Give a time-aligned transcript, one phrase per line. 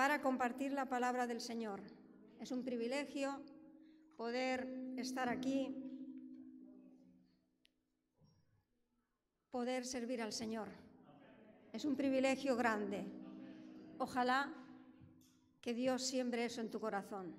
[0.00, 1.82] para compartir la palabra del Señor.
[2.40, 3.38] Es un privilegio
[4.16, 5.76] poder estar aquí,
[9.50, 10.68] poder servir al Señor.
[11.74, 13.04] Es un privilegio grande.
[13.98, 14.50] Ojalá
[15.60, 17.36] que Dios siembre eso en tu corazón.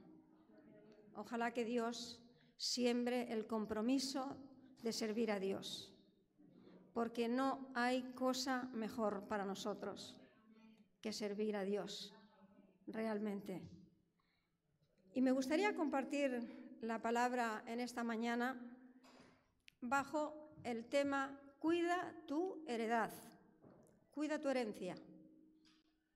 [1.15, 2.21] Ojalá que Dios
[2.57, 4.37] siembre el compromiso
[4.83, 5.91] de servir a Dios,
[6.93, 10.15] porque no hay cosa mejor para nosotros
[11.01, 12.13] que servir a Dios,
[12.93, 13.61] realmente.
[15.13, 18.59] Y me gustaría compartir la palabra en esta mañana
[19.81, 23.11] bajo el tema Cuida tu heredad,
[24.09, 24.95] cuida tu herencia,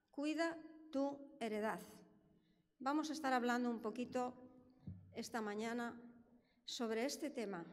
[0.10, 0.58] cuida
[0.92, 1.80] tu heredad.
[2.80, 4.34] Vamos a estar hablando un poquito
[5.14, 6.02] esta mañana
[6.64, 7.64] sobre este tema.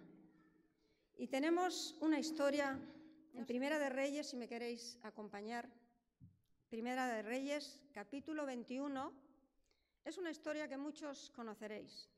[1.17, 2.79] Y tenemos una historia
[3.33, 5.67] en Primera de Reyes, si me queréis acompañar.
[6.73, 9.13] Primera de Reyes, capítulo 21.
[10.07, 12.09] Es una historia que muchos conoceréis.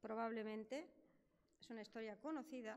[0.00, 0.90] Probablemente
[1.60, 2.76] es una historia conocida,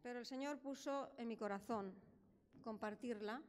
[0.00, 1.94] pero el Señor puso en mi corazón
[2.62, 3.42] compartirla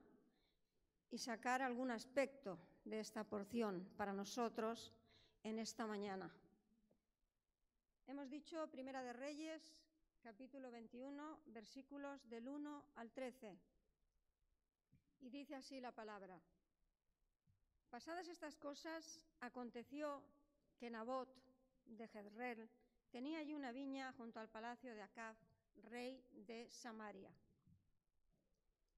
[1.09, 4.91] y sacar algún aspecto de esta porción para nosotros
[5.43, 6.29] en esta mañana.
[8.05, 9.81] Hemos dicho Primera de Reyes,
[10.21, 13.76] capítulo 21, versículos del 1 al 13.
[15.27, 16.39] Y dice así la palabra.
[17.89, 20.23] Pasadas estas cosas, aconteció
[20.77, 21.27] que Nabot
[21.85, 22.69] de Jezreel
[23.11, 25.35] tenía allí una viña junto al palacio de Acab,
[25.89, 27.29] rey de Samaria.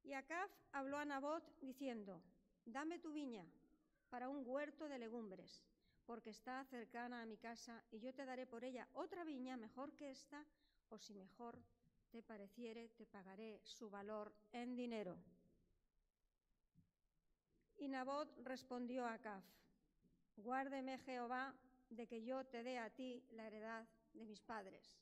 [0.04, 2.22] Y Acab habló a Nabot diciendo,
[2.64, 3.48] dame tu viña
[4.12, 5.64] para un huerto de legumbres,
[6.06, 9.96] porque está cercana a mi casa, y yo te daré por ella otra viña mejor
[9.96, 10.46] que esta,
[10.90, 11.60] o si mejor
[12.12, 15.18] te pareciere, te pagaré su valor en dinero.
[17.80, 19.42] Y Nabot respondió a Acab,
[20.36, 21.56] guárdeme Jehová
[21.90, 25.00] de que yo te dé a ti la heredad de mis padres.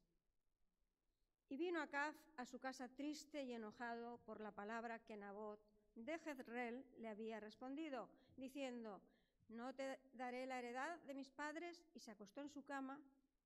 [1.49, 5.59] Y vino Acab a su casa triste y enojado por la palabra que Nabot
[5.95, 9.01] de Jezreel le había respondido, diciendo,
[9.49, 12.99] no te daré la heredad de mis padres, y se acostó en su cama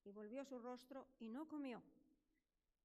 [0.04, 1.82] y volvió su rostro y no comió.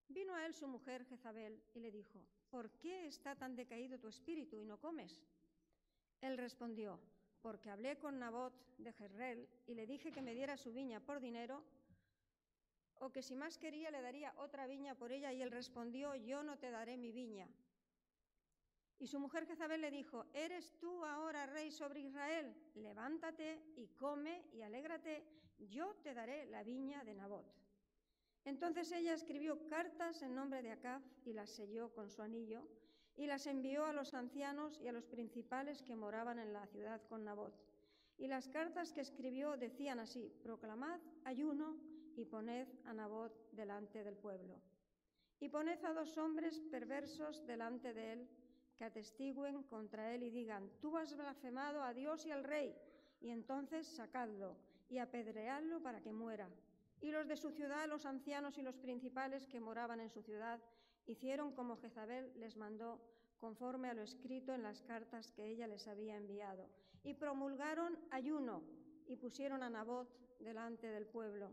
[0.09, 4.07] Vino a él su mujer Jezabel y le dijo, ¿por qué está tan decaído tu
[4.09, 5.25] espíritu y no comes?
[6.21, 7.01] Él respondió,
[7.43, 11.21] porque hablé con Nabot de Jezreel y le dije que me diera su viña por
[11.21, 11.63] dinero,
[12.99, 16.43] o que si más quería le daría otra viña por ella, y él respondió, yo
[16.43, 17.47] no te daré mi viña.
[18.99, 22.55] Y su mujer Jezabel le dijo, ¿eres tú ahora rey sobre Israel?
[22.75, 25.23] Levántate y come y alégrate,
[25.59, 27.47] yo te daré la viña de Nabot.
[28.47, 32.67] Entonces ella escribió cartas en nombre de Acab y las selló con su anillo
[33.17, 37.01] y las envió a los ancianos y a los principales que moraban en la ciudad
[37.09, 37.55] con Nabot.
[38.19, 41.77] Y las cartas que escribió decían así, proclamad ayuno
[42.15, 44.61] y poned a Nabot delante del pueblo.
[45.41, 48.29] Y poned a dos hombres perversos delante de él,
[48.77, 52.75] que atestiguen contra él y digan, tú has blasfemado a Dios y al rey,
[53.21, 54.57] y entonces sacadlo
[54.89, 56.49] y apedreadlo para que muera.
[57.01, 60.61] Y los de su ciudad, los ancianos y los principales que moraban en su ciudad,
[61.07, 63.01] hicieron como Jezabel les mandó,
[63.39, 66.69] conforme a lo escrito en las cartas que ella les había enviado.
[67.03, 68.63] Y promulgaron ayuno
[69.07, 70.09] y pusieron a Nabot
[70.41, 71.51] delante del pueblo.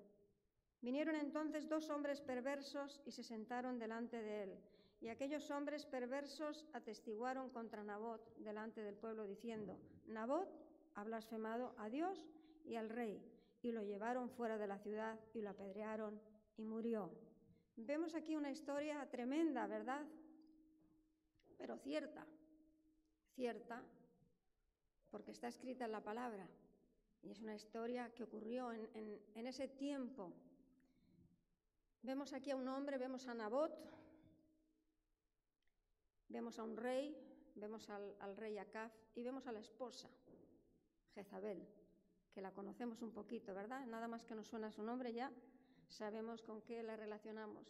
[0.81, 4.59] Vinieron entonces dos hombres perversos y se sentaron delante de él.
[4.99, 9.77] Y aquellos hombres perversos atestiguaron contra Nabot delante del pueblo, diciendo,
[10.07, 10.49] Nabot
[10.95, 12.25] ha blasfemado a Dios
[12.65, 13.21] y al rey,
[13.61, 16.21] y lo llevaron fuera de la ciudad y lo apedrearon
[16.57, 17.11] y murió.
[17.75, 20.06] Vemos aquí una historia tremenda, ¿verdad?
[21.57, 22.25] Pero cierta,
[23.35, 23.81] cierta,
[25.09, 26.47] porque está escrita en la palabra.
[27.23, 30.33] Y es una historia que ocurrió en, ese tiempo
[32.03, 33.71] Vemos aquí a un hombre, vemos a Nabot,
[36.27, 37.15] vemos a un rey,
[37.56, 40.09] vemos al, rey Acab y vemos a la esposa,
[41.15, 41.65] Jezabel,
[42.33, 43.86] que la conocemos un poquito, ¿verdad?
[43.86, 45.31] Nada más que nos suena su nombre ya
[45.88, 47.68] sabemos con qué la relacionamos,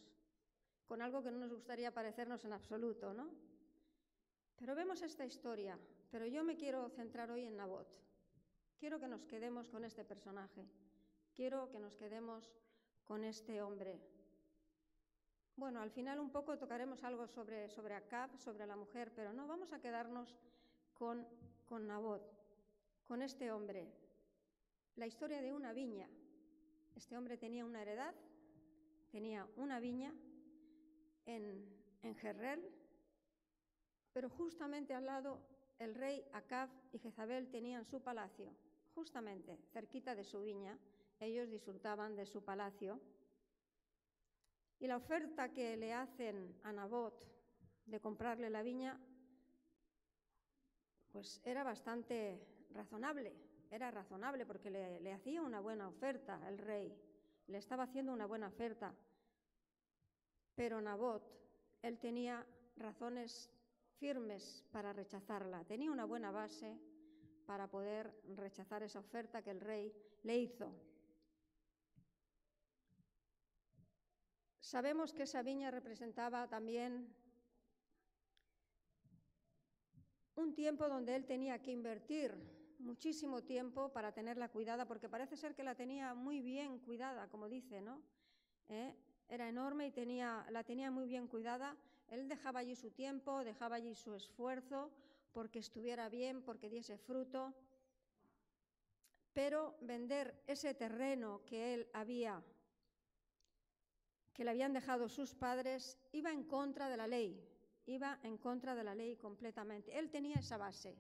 [0.86, 3.30] con algo que no nos gustaría parecernos en absoluto, ¿no?
[4.56, 5.78] Pero vemos esta historia,
[6.12, 7.88] pero yo me quiero centrar hoy en Nabot.
[8.78, 10.66] Quiero que nos quedemos con este personaje,
[11.34, 12.54] quiero que nos quedemos
[13.06, 14.00] con este hombre,
[15.56, 19.48] bueno, al final un poco tocaremos algo sobre, sobre Acab, sobre la mujer, pero no
[19.48, 20.36] vamos a quedarnos
[20.94, 21.28] con,
[21.66, 22.24] con Nabot,
[23.08, 23.88] con este hombre.
[24.96, 26.10] La historia de una viña.
[26.96, 28.14] Este hombre tenía una heredad,
[29.12, 30.14] tenía una viña
[31.26, 31.66] en,
[32.02, 32.72] en Jerrel,
[34.12, 35.42] pero justamente al lado
[35.80, 38.54] el rey Acab y Jezabel tenían su palacio,
[38.94, 40.78] justamente cerquita de su viña.
[41.20, 43.00] Ellos disfrutaban de su palacio.
[44.80, 47.26] Y la oferta que le hacen a Nabot
[47.86, 49.00] de comprarle la viña,
[51.12, 53.34] pues era bastante razonable.
[53.74, 56.96] Era razonable porque le, hacía una buena oferta el rey.
[57.48, 58.94] Le estaba haciendo una buena oferta.
[60.54, 61.24] Pero Nabot,
[61.82, 62.46] él tenía
[62.78, 63.50] razones
[63.98, 65.64] firmes para rechazarla.
[65.64, 66.78] Tenía una buena base
[67.48, 69.92] para poder rechazar esa oferta que el rey
[70.22, 70.72] le hizo.
[74.60, 77.12] Sabemos que esa viña representaba también
[80.36, 85.56] un tiempo donde él tenía que invertir muchísimo tiempo para tenerla cuidada, porque parece ser
[85.56, 88.02] que la tenía muy bien cuidada, como dice, ¿no?
[88.70, 88.96] ¿Eh?
[89.28, 91.76] Era enorme y tenía, la tenía muy bien cuidada.
[92.10, 94.92] Él dejaba allí su tiempo, dejaba allí su esfuerzo,
[95.32, 97.54] porque estuviera bien, porque diese fruto.
[99.34, 102.44] Pero vender ese terreno que él había,
[104.34, 107.44] que le habían dejado sus padres, iba en contra de la ley,
[107.88, 109.98] iba en contra de la ley completamente.
[109.98, 110.96] Él tenía esa base,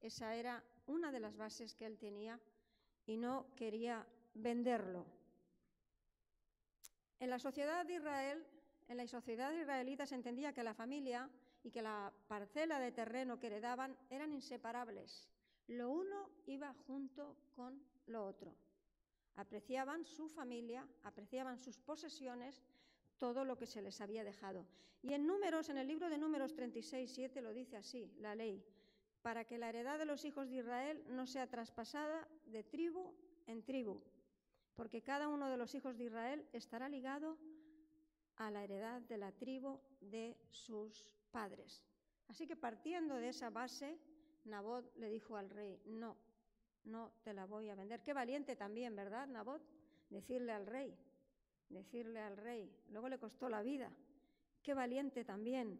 [0.00, 2.40] esa era una de las bases que él tenía
[3.06, 5.06] y no quería venderlo.
[7.20, 8.46] En la sociedad de Israel,
[8.88, 11.30] en la sociedad israelita se entendía que la familia
[11.62, 15.28] y que la parcela de terreno que heredaban eran inseparables.
[15.68, 18.54] Lo uno iba junto con lo otro.
[19.36, 22.62] Apreciaban su familia, apreciaban sus posesiones,
[23.18, 24.66] todo lo que se les había dejado.
[25.00, 28.64] Y en números, en el libro de números 36, 7 lo dice así, la ley,
[29.22, 33.14] para que la heredad de los hijos de Israel no sea traspasada de tribu
[33.46, 34.02] en tribu,
[34.74, 37.38] porque cada uno de los hijos de Israel estará ligado
[38.36, 41.84] a la heredad de la tribu de sus padres.
[42.28, 43.98] Así que partiendo de esa base,
[44.44, 46.16] Nabot le dijo al rey, no,
[46.84, 48.02] no te la voy a vender.
[48.02, 49.62] Qué valiente también, ¿verdad, Nabot?
[50.10, 50.96] Decirle al rey,
[51.68, 52.74] decirle al rey.
[52.90, 53.90] Luego le costó la vida.
[54.62, 55.78] Qué valiente también.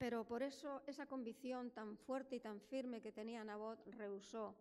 [0.00, 4.56] Pero por eso esa convicción tan fuerte y tan firme que tenía Nabot rehusó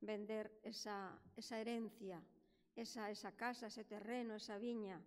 [0.00, 1.18] vender esa,
[1.50, 2.22] herencia,
[2.76, 5.02] esa, esa casa, ese terreno, esa viña.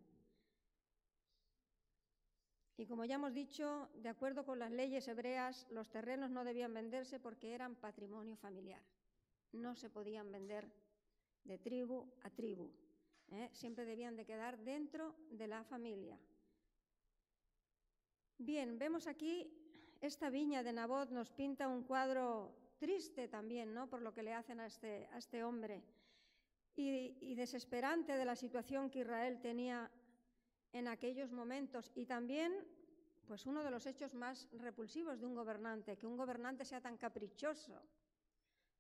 [2.76, 6.74] Y como ya hemos dicho, de acuerdo con las leyes hebreas, los terrenos no debían
[6.74, 8.84] venderse porque eran patrimonio familiar.
[9.54, 10.70] No se podían vender
[11.46, 12.74] de tribu a tribu.
[13.32, 13.50] ¿eh?
[13.54, 16.20] Siempre debían de quedar dentro de la familia.
[18.38, 19.57] Bien, vemos aquí
[20.02, 23.90] esta viña de Nabot nos pinta un cuadro triste también, ¿no?
[23.90, 25.84] Por lo que le hacen a este, a este hombre.
[26.76, 29.90] Y, y desesperante de la situación que Israel tenía
[30.74, 32.54] en aquellos momentos y también
[33.28, 36.98] pues uno de los hechos más repulsivos de un gobernante, que un gobernante sea tan
[36.98, 37.82] caprichoso,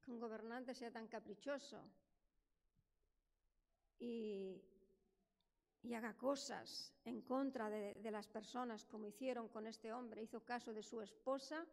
[0.01, 1.83] que un gobernante sea tan caprichoso
[3.99, 4.61] y,
[5.83, 10.23] y haga cosas en contra de, las personas como hicieron con este hombre.
[10.23, 11.65] Hizo caso de su esposa,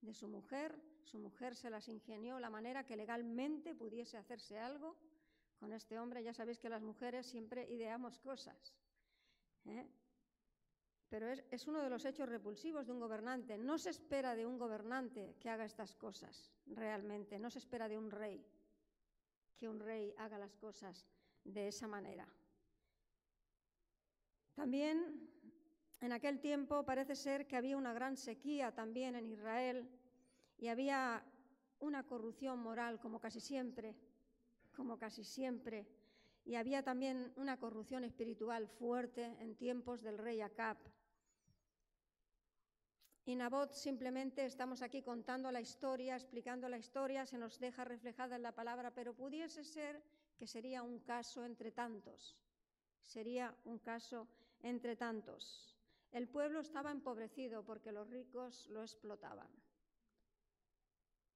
[0.00, 4.96] de su mujer, su mujer se las ingenió la manera que legalmente pudiese hacerse algo
[5.58, 6.22] con este hombre.
[6.22, 8.74] Ya sabéis que las mujeres siempre ideamos cosas.
[9.66, 9.86] ¿eh?
[11.08, 13.58] Pero es, es, uno de los hechos repulsivos de un gobernante.
[13.58, 17.38] No se espera de un gobernante que haga estas cosas, realmente.
[17.38, 18.44] No se espera de un rey
[19.58, 21.06] que un rey haga las cosas
[21.44, 22.26] de esa manera.
[24.58, 25.30] También
[26.00, 29.88] en aquel tiempo parece ser que había una gran sequía también en Israel
[30.58, 31.22] y había
[31.78, 33.94] una corrupción moral como casi siempre,
[34.74, 35.86] como casi siempre
[36.44, 40.76] y había también una corrupción espiritual fuerte en tiempos del rey Acab.
[43.26, 48.34] Y Nabot simplemente estamos aquí contando la historia, explicando la historia, se nos deja reflejada
[48.34, 50.02] en la palabra, pero pudiese ser
[50.36, 52.36] que sería un caso entre tantos,
[53.02, 54.26] sería un caso
[54.62, 55.76] entre tantos.
[56.12, 59.48] El pueblo estaba empobrecido porque los ricos lo explotaban.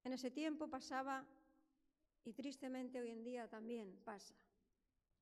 [0.05, 1.25] En ese tiempo pasaba,
[2.25, 4.35] y tristemente hoy en día también pasa,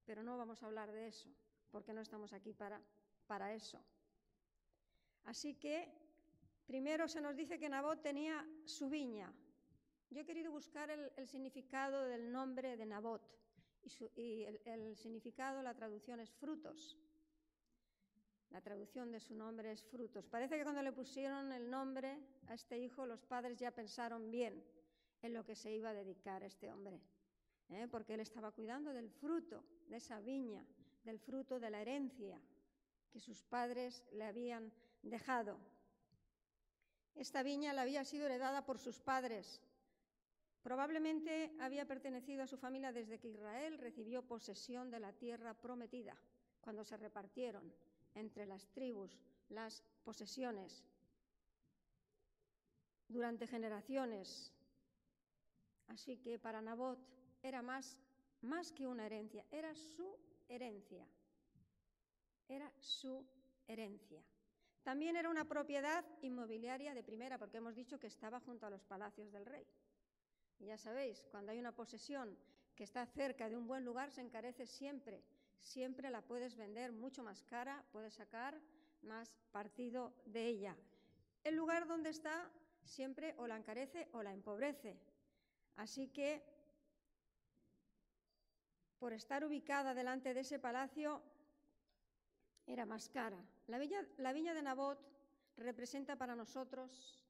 [0.05, 1.29] pero no vamos a hablar de eso,
[1.71, 2.81] porque no estamos aquí para,
[3.27, 3.83] para eso.
[5.25, 5.93] Así que
[6.67, 9.33] primero se nos dice que Nabot tenía su viña.
[10.11, 13.23] Yo he querido buscar el, significado del nombre de Nabot
[14.17, 16.99] y, el significado, la traducción es frutos.
[18.51, 20.27] La traducción de su nombre es frutos.
[20.27, 24.65] Parece que cuando le pusieron el nombre a este hijo, los padres ya pensaron bien
[25.23, 27.01] en lo que se iba a dedicar este hombre.
[27.71, 27.89] ¿eh?
[27.89, 30.65] porque él estaba cuidando del fruto de esa viña,
[31.05, 32.41] del fruto de la herencia
[33.11, 35.59] que sus padres le habían dejado.
[37.15, 39.61] Esta viña la había sido heredada por sus padres.
[40.63, 46.17] Probablemente había pertenecido a su familia desde que Israel recibió posesión de la tierra prometida,
[46.61, 47.73] cuando se repartieron
[48.15, 50.85] entre las tribus las posesiones
[53.09, 54.53] durante generaciones.
[55.89, 56.99] Así que para Nabot
[57.43, 57.99] era más,
[58.43, 60.17] más que una herencia, era su
[60.49, 61.07] herencia.
[62.49, 63.27] Era su
[63.67, 64.23] herencia.
[64.83, 68.83] También era una propiedad inmobiliaria de primera, porque hemos dicho que estaba junto a los
[68.85, 69.67] palacios del rey.
[70.61, 72.37] Ya sabéis, cuando hay una posesión
[72.75, 75.23] que está cerca de un buen lugar, se encarece siempre.
[75.61, 78.61] Siempre la puedes vender mucho más cara, puedes sacar
[79.03, 80.77] más partido de ella.
[81.45, 82.51] El lugar donde está
[82.85, 84.99] siempre o la encarece o la empobrece.
[85.77, 86.43] Así que,
[88.99, 91.23] por estar ubicada delante de ese palacio,
[92.67, 93.43] era más cara.
[93.67, 94.99] La viña, la viña de Nabot
[95.57, 97.25] representa para nosotros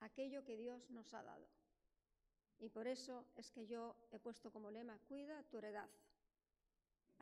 [0.00, 1.46] aquello que Dios nos ha dado.
[2.58, 5.88] Y por eso es que yo he puesto como lema, cuida tu heredad.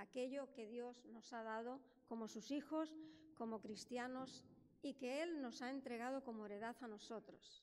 [0.00, 1.78] Aquello que Dios nos ha dado
[2.09, 2.97] como sus hijos,
[3.35, 4.47] como cristianos,
[4.80, 7.62] y que Él nos ha entregado como heredad a nosotros.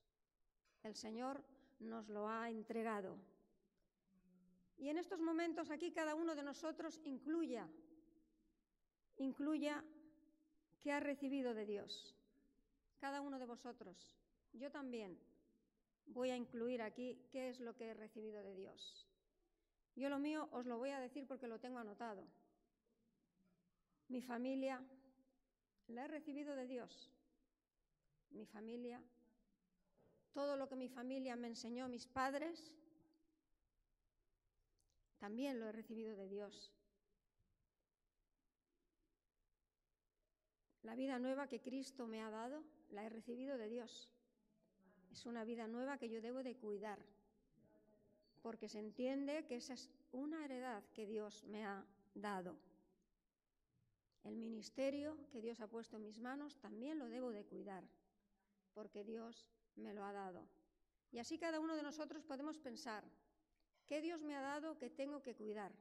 [0.83, 1.43] El Señor
[1.79, 3.17] nos lo ha entregado.
[4.77, 7.67] Y en estos momentos aquí cada uno de nosotros incluya,
[9.17, 9.83] incluya
[10.79, 12.15] que ha recibido de Dios.
[12.99, 14.15] Cada uno de vosotros.
[14.53, 15.19] Yo también
[16.05, 19.06] voy a incluir aquí qué es lo que he recibido de Dios.
[19.97, 22.23] Yo lo mío os lo voy a decir porque lo tengo anotado.
[24.07, 24.81] Mi familia
[25.87, 27.11] la he recibido de Dios.
[28.29, 29.01] Mi familia
[30.37, 32.71] todo lo que mi familia me enseñó, mis padres,
[35.17, 36.71] también lo he recibido de Dios.
[40.83, 44.11] La vida nueva que Cristo me ha dado, la he recibido de Dios.
[45.11, 46.99] Es una vida nueva que yo debo de cuidar,
[48.47, 51.85] porque se entiende que esa es una heredad que Dios me ha
[52.15, 52.55] dado.
[54.23, 57.83] El ministerio que Dios ha puesto en mis manos también lo debo de cuidar,
[58.73, 60.47] porque Dios me lo ha dado.
[61.11, 63.03] Y así cada uno de nosotros podemos pensar,
[63.85, 65.73] ¿qué Dios me ha dado que tengo que cuidar?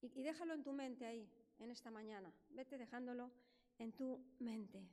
[0.00, 2.32] Y, déjalo en tu mente ahí, en esta mañana.
[2.48, 3.30] Vete dejándolo
[3.78, 4.84] en tu mente.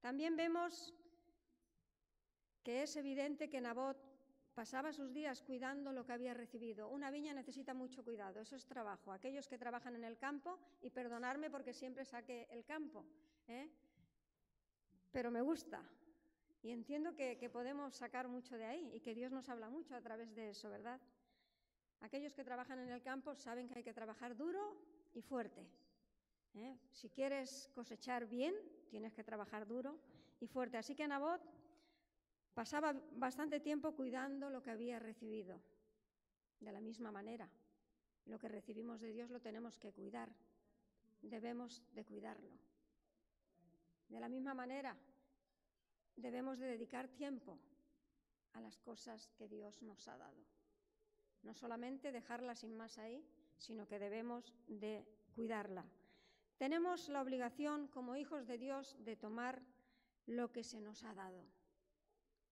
[0.00, 0.92] También vemos
[2.64, 4.07] que es evidente que Nabot
[4.58, 6.88] pasaba sus días cuidando lo que había recibido.
[6.88, 9.12] Una viña necesita mucho cuidado, eso es trabajo.
[9.12, 13.04] Aquellos que trabajan en el campo, y perdonarme porque siempre saque el campo,
[13.46, 13.70] ¿eh?
[15.12, 15.80] pero me gusta.
[16.60, 20.00] Y entiendo que, podemos sacar mucho de ahí y que Dios nos habla mucho a
[20.00, 21.00] través de eso, ¿verdad?
[22.00, 24.76] Aquellos que trabajan en el campo saben que hay que trabajar duro
[25.14, 25.68] y fuerte.
[26.54, 26.76] ¿eh?
[26.90, 28.56] Si quieres cosechar bien,
[28.90, 30.00] tienes que trabajar duro
[30.40, 30.78] y fuerte.
[30.78, 31.40] Así que Nabot
[32.58, 35.60] pasaba bastante tiempo cuidando lo que había recibido.
[36.58, 37.48] De la misma manera,
[38.26, 40.28] lo que recibimos de Dios lo tenemos que cuidar.
[41.22, 42.50] Debemos de cuidarlo.
[44.08, 44.96] De la misma manera,
[46.16, 47.60] debemos de dedicar tiempo
[48.54, 50.44] a las cosas que Dios nos ha dado.
[51.44, 53.24] No solamente dejarla sin más ahí,
[53.56, 55.86] sino que debemos de cuidarla.
[56.56, 59.62] Tenemos la obligación como hijos de Dios de tomar
[60.26, 61.57] lo que se nos ha dado.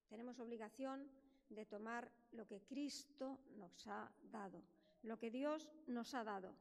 [0.09, 1.11] Tenemos obligación
[1.49, 4.63] de tomar lo que Cristo nos ha dado,
[5.03, 6.55] lo que Dios nos ha dado.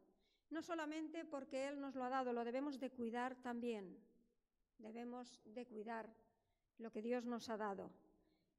[0.50, 3.98] No solamente porque Él nos lo ha dado, lo debemos de cuidar también.
[4.78, 6.14] Debemos de cuidar
[6.78, 7.90] lo que Dios nos ha dado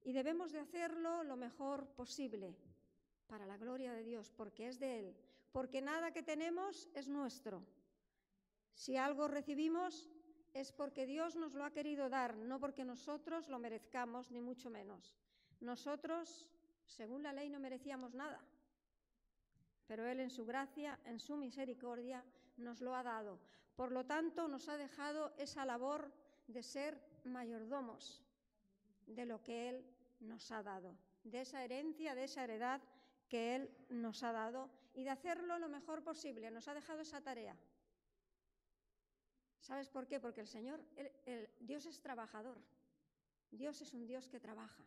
[0.07, 2.55] y debemos de hacerlo lo mejor posible
[3.26, 5.16] para la gloria de Dios, porque es de Él,
[5.50, 7.66] porque nada que tenemos es nuestro.
[8.73, 10.09] Si algo recibimos
[10.60, 14.70] es porque Dios nos lo ha querido dar, no porque nosotros lo merezcamos, ni mucho
[14.70, 15.14] menos.
[15.60, 16.48] Nosotros,
[16.86, 18.40] según la ley, no merecíamos nada,
[19.86, 22.25] pero Él en su gracia, en su misericordia,
[22.56, 23.38] nos lo ha dado.
[23.76, 26.10] Por lo tanto, nos ha dejado esa labor
[26.46, 28.25] de ser mayordomos
[29.06, 29.84] de lo que Él
[30.20, 32.80] nos ha dado, de esa herencia, de esa heredad
[33.28, 36.50] que Él nos ha dado y de hacerlo lo mejor posible.
[36.50, 37.54] Nos ha dejado esa tarea.
[39.66, 40.20] ¿Sabes por qué?
[40.20, 42.56] Porque el Señor, el, Dios es trabajador.
[43.50, 44.85] Dios es un Dios que trabaja.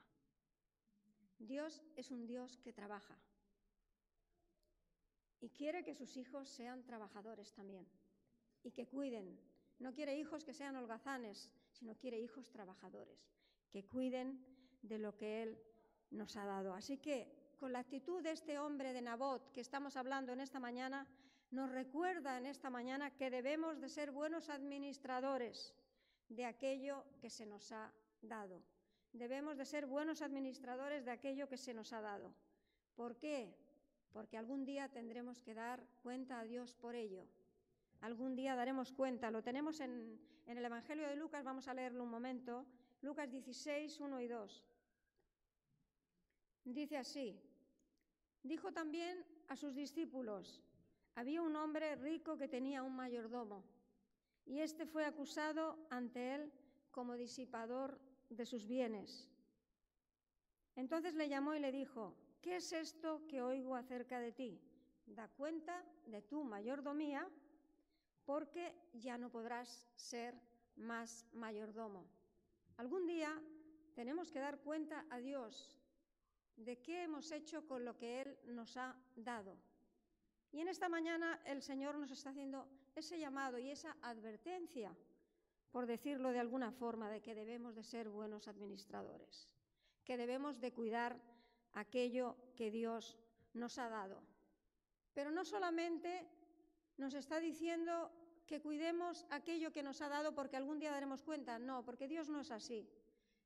[1.38, 3.18] Dios es un Dios que trabaja.
[5.42, 7.86] Y quiere que sus hijos sean trabajadores también
[8.64, 9.38] y que cuiden.
[9.80, 13.20] No quiere hijos que sean holgazanes, sino quiere hijos trabajadores,
[13.70, 14.46] que cuiden
[14.82, 15.62] de lo que Él
[16.10, 16.74] nos ha dado.
[16.74, 20.62] Así que con la actitud de este hombre de Nabot que estamos hablando en esta
[20.62, 21.06] mañana,
[21.52, 25.74] nos recuerda en esta mañana que debemos de ser buenos administradores
[26.30, 27.92] de aquello que se nos ha
[28.22, 28.62] dado.
[29.14, 32.32] Debemos de ser buenos administradores de aquello que se nos ha dado.
[32.96, 33.56] ¿Por qué?
[34.14, 37.26] Porque algún día tendremos que dar cuenta a Dios por ello.
[38.02, 39.32] Algún día daremos cuenta.
[39.32, 42.66] Lo tenemos en, en el Evangelio de Lucas, vamos a leerlo un momento.
[43.02, 44.66] Lucas 16, 1 y 2.
[46.66, 47.42] Dice así,
[48.44, 50.62] dijo también a sus discípulos,
[51.16, 53.64] había un hombre rico que tenía un mayordomo,
[54.46, 56.52] y éste fue acusado ante él
[56.92, 58.00] como disipador
[58.30, 59.30] de sus bienes.
[60.76, 64.60] Entonces le llamó y le dijo, ¿qué es esto que oigo acerca de ti?
[65.06, 67.30] Da cuenta de tu mayordomía,
[68.26, 70.40] porque ya no podrás ser
[70.76, 72.06] más mayordomo.
[72.78, 73.40] Algún día
[73.94, 75.76] tenemos que dar cuenta a Dios
[76.56, 79.58] de qué hemos hecho con lo que Él nos ha dado.
[80.52, 84.96] Y en esta mañana el Señor nos está haciendo ese llamado y esa advertencia,
[85.72, 89.48] por decirlo de alguna forma, de que debemos de ser buenos administradores,
[90.04, 91.22] que debemos de cuidar
[91.74, 93.18] aquello que Dios
[93.54, 94.24] nos ha dado.
[95.14, 96.28] Pero no solamente
[96.98, 98.12] nos está diciendo
[98.48, 102.30] que cuidemos aquello que nos ha dado porque algún día daremos cuenta, no, porque Dios
[102.30, 102.90] no es así,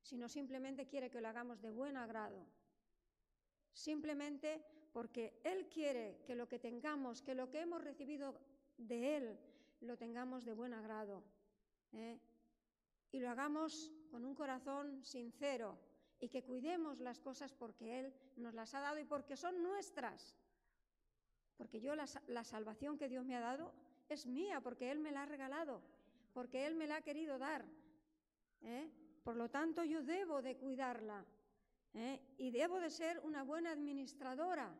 [0.02, 2.46] sino simplemente quiere que lo hagamos de buen agrado,
[3.74, 8.40] simplemente porque Él quiere que lo que tengamos, que lo que hemos recibido
[8.78, 9.38] de Él,
[9.80, 11.22] lo tengamos de buen agrado.
[11.92, 12.18] ¿eh?
[13.12, 15.78] Y lo hagamos con un corazón sincero
[16.20, 20.36] y que cuidemos las cosas porque Él nos las ha dado y porque son nuestras.
[21.56, 23.72] Porque yo la, salvación que Dios me ha dado
[24.08, 25.82] es mía, porque Él me la ha regalado,
[26.32, 27.64] porque Él me la ha querido dar.
[28.62, 28.90] ¿eh?
[29.22, 31.24] Por lo tanto, yo debo de cuidarla.
[31.94, 32.20] ¿Eh?
[32.38, 34.74] y debo de ser una buena administradora.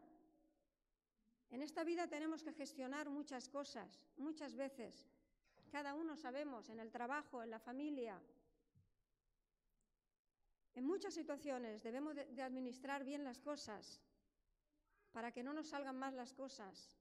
[1.50, 5.06] En esta vida tenemos que gestionar muchas cosas, muchas veces.
[5.70, 8.20] Cada uno sabemos, en el trabajo, en la familia.
[10.74, 14.00] En muchas situaciones debemos de, administrar bien las cosas
[15.12, 16.96] para que no nos salgan más las cosas,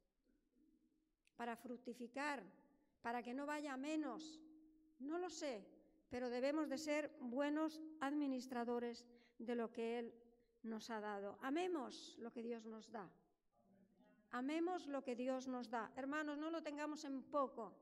[1.36, 2.43] para fructificar,
[3.02, 4.39] para que no vaya menos.
[4.99, 5.65] No lo sé,
[6.10, 9.04] pero debemos de ser buenos administradores
[9.38, 10.13] de lo que Él
[10.63, 11.38] nos ha dado.
[11.41, 13.10] Amemos lo que Dios nos da.
[14.32, 15.91] Amemos lo que Dios nos da.
[15.96, 17.74] Hermanos, no lo tengamos en poco.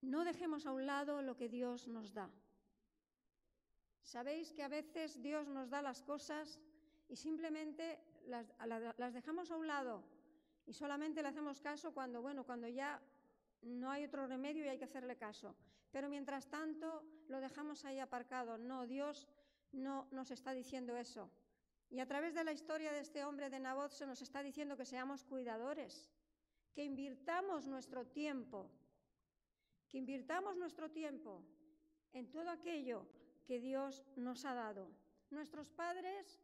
[0.00, 2.30] No dejemos a un lado lo que Dios nos da.
[4.02, 6.60] Sabéis que a veces Dios nos da las cosas
[7.08, 8.52] y simplemente las,
[8.98, 10.04] las, dejamos a un lado
[10.64, 13.02] y solamente le hacemos caso cuando, bueno, cuando ya
[13.62, 15.56] no hay otro remedio y hay que hacerle caso.
[15.96, 18.58] Pero mientras tanto lo dejamos ahí aparcado.
[18.58, 19.26] No, Dios
[19.72, 21.30] no nos está diciendo eso.
[21.88, 24.76] Y a través de la historia de este hombre de Nabot se nos está diciendo
[24.76, 26.12] que seamos cuidadores,
[26.74, 28.70] que invirtamos nuestro tiempo,
[29.88, 31.42] que invirtamos nuestro tiempo
[32.12, 33.06] en todo aquello
[33.46, 34.90] que Dios nos ha dado.
[35.30, 36.42] Nuestros padres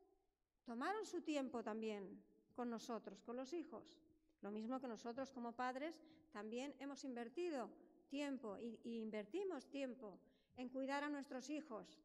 [0.65, 4.01] tomaron su tiempo también con nosotros, con los hijos.
[4.41, 7.69] Lo mismo que nosotros como padres también hemos invertido
[8.13, 10.21] tiempo y, invertimos tiempo
[10.57, 11.99] en cuidar a nuestros hijos,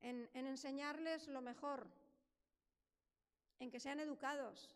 [0.00, 1.86] en enseñarles lo mejor,
[3.58, 4.74] en que sean educados,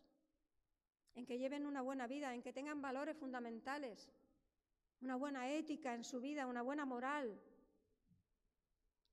[1.15, 4.11] en que lleven una buena vida, en que tengan valores fundamentales,
[5.01, 7.41] una buena ética en su vida, una buena moral,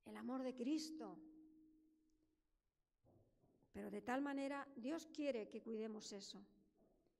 [0.05, 1.17] el amor de Cristo.
[3.73, 6.39] Pero de tal manera Dios quiere que cuidemos eso.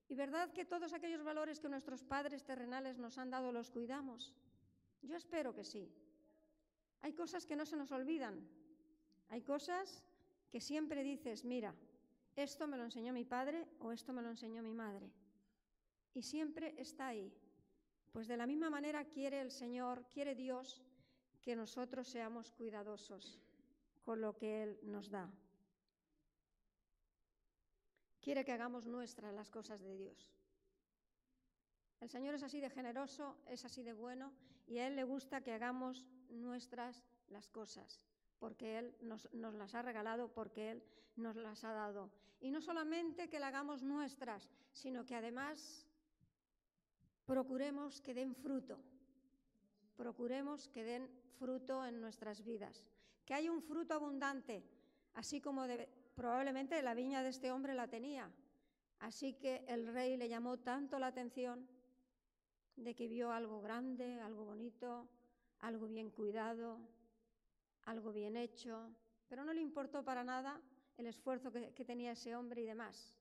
[0.09, 4.33] ¿Y verdad que todos aquellos valores que nuestros padres terrenales nos han dado los cuidamos?
[5.01, 5.91] Yo espero que sí.
[7.01, 8.47] Hay cosas que no se nos olvidan.
[9.29, 10.03] Hay cosas
[10.49, 11.75] que siempre dices, mira,
[12.35, 15.11] esto me lo enseñó mi padre o esto me lo enseñó mi madre.
[16.13, 17.33] Y siempre está ahí.
[18.13, 20.81] Pues de la misma manera quiere el Señor, quiere Dios
[21.41, 23.39] que nosotros seamos cuidadosos
[24.03, 25.29] con lo que Él nos da.
[28.27, 30.29] Quiere que hagamos nuestras las cosas de Dios.
[32.01, 34.33] El Señor es así de generoso, es así de bueno
[34.67, 38.01] y a Él le gusta que hagamos nuestras las cosas,
[38.37, 40.83] porque Él nos, nos, las ha regalado, porque Él
[41.15, 42.11] nos las ha dado.
[42.41, 45.87] Y no solamente que la hagamos nuestras, sino que además
[47.25, 48.77] procuremos que den fruto,
[49.95, 51.09] procuremos que den
[51.39, 52.83] fruto en nuestras vidas,
[53.23, 54.65] que haya un fruto abundante,
[55.13, 55.87] así como de,
[56.17, 58.31] probablemente la viña de este hombre la tenía.
[58.99, 61.69] Así que el rey le llamó tanto la atención
[62.75, 65.07] de que vio algo grande, algo bonito,
[65.59, 66.79] algo bien cuidado,
[67.83, 68.89] algo bien hecho,
[69.27, 70.59] pero no le importó para nada
[70.97, 73.15] el esfuerzo que, tenía ese hombre y demás.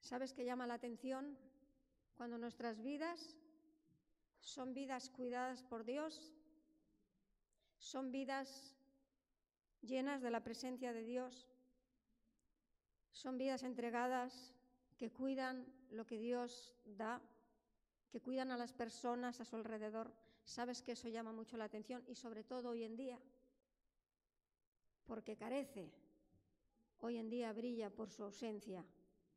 [0.00, 1.38] ¿Sabes qué llama la atención?
[2.16, 3.36] Cuando nuestras vidas
[4.40, 6.34] son vidas cuidadas por Dios,
[7.78, 8.76] son vidas
[9.82, 11.46] llenas de la presencia de Dios,
[13.10, 14.54] son vidas entregadas
[14.96, 17.20] que cuidan lo que Dios da,
[18.10, 20.12] que cuidan a las personas a su alrededor.
[20.44, 23.18] Sabes que eso llama mucho la atención y sobre todo hoy en día,
[25.04, 25.92] porque carece,
[26.98, 28.84] hoy en día brilla por su ausencia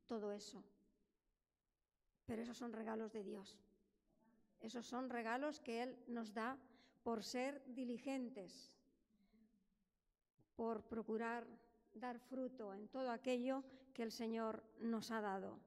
[0.05, 0.63] todo eso.
[2.25, 3.59] Pero esos son regalos de Dios.
[4.59, 6.57] Esos son regalos que Él nos da
[7.03, 8.74] por ser diligentes,
[10.55, 11.45] por procurar
[11.93, 13.63] dar fruto en todo aquello
[13.93, 15.59] que el Señor nos ha dado.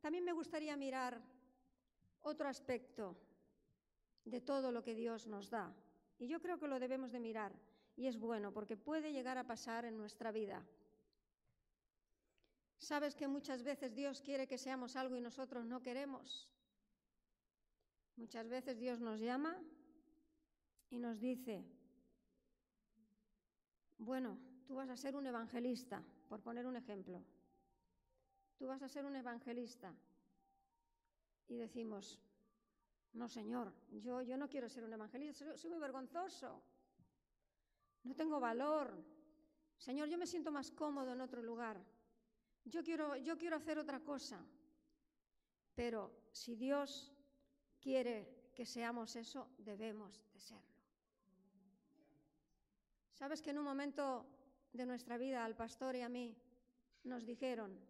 [0.00, 1.20] También me gustaría mirar
[2.22, 3.16] otro aspecto
[4.24, 5.74] de todo lo que Dios nos da.
[6.18, 7.52] Y yo creo que lo debemos de mirar.
[7.96, 10.64] Y es bueno porque puede llegar a pasar en nuestra vida.
[12.78, 16.48] ¿Sabes que muchas veces Dios quiere que seamos algo y nosotros no queremos?
[18.16, 19.56] Muchas veces Dios nos llama
[20.90, 21.64] y nos dice,
[23.98, 27.22] bueno, tú vas a ser un evangelista, por poner un ejemplo.
[28.56, 29.94] Tú vas a ser un evangelista.
[31.48, 32.18] Y decimos,
[33.12, 36.62] no, Señor, yo, yo no quiero ser un evangelista, soy, soy muy vergonzoso,
[38.06, 39.02] no tengo valor.
[39.78, 41.82] Señor, yo me siento más cómodo en otro lugar.
[42.64, 44.44] Yo quiero, yo quiero hacer otra cosa.
[45.74, 47.12] Pero si Dios
[47.80, 50.75] quiere que seamos eso, debemos de serlo.
[53.16, 54.26] ¿Sabes que en un momento
[54.74, 56.36] de nuestra vida al pastor y a mí
[57.02, 57.80] nos dijeron,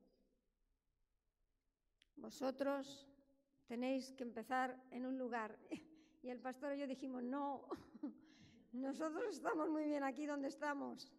[2.14, 3.08] vosotros
[3.66, 5.58] tenéis que empezar en un lugar?
[6.22, 7.68] Y el pastor y yo dijimos, no,
[8.72, 11.12] nosotros estamos muy bien aquí donde estamos.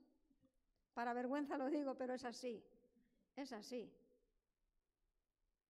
[0.93, 2.61] Para vergüenza lo digo, pero es así,
[3.37, 3.89] es así.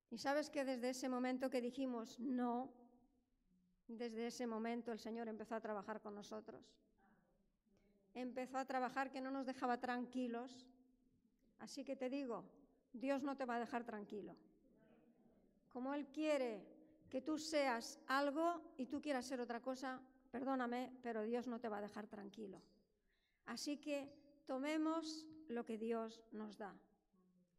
[0.10, 2.74] Y sabes que desde ese momento que dijimos no,
[3.88, 6.74] desde ese momento el Señor empezó a trabajar con nosotros
[8.22, 10.66] empezó a trabajar que no nos dejaba tranquilos.
[11.60, 12.44] Así que te digo,
[12.94, 14.36] Dios no te va a dejar tranquilo.
[15.70, 16.66] Como Él quiere
[17.10, 20.02] que tú seas algo y tú quieras ser otra cosa,
[20.32, 22.62] perdóname, pero Dios no te va a dejar tranquilo.
[23.46, 24.12] Así que
[24.46, 26.76] tomemos lo que Dios nos da.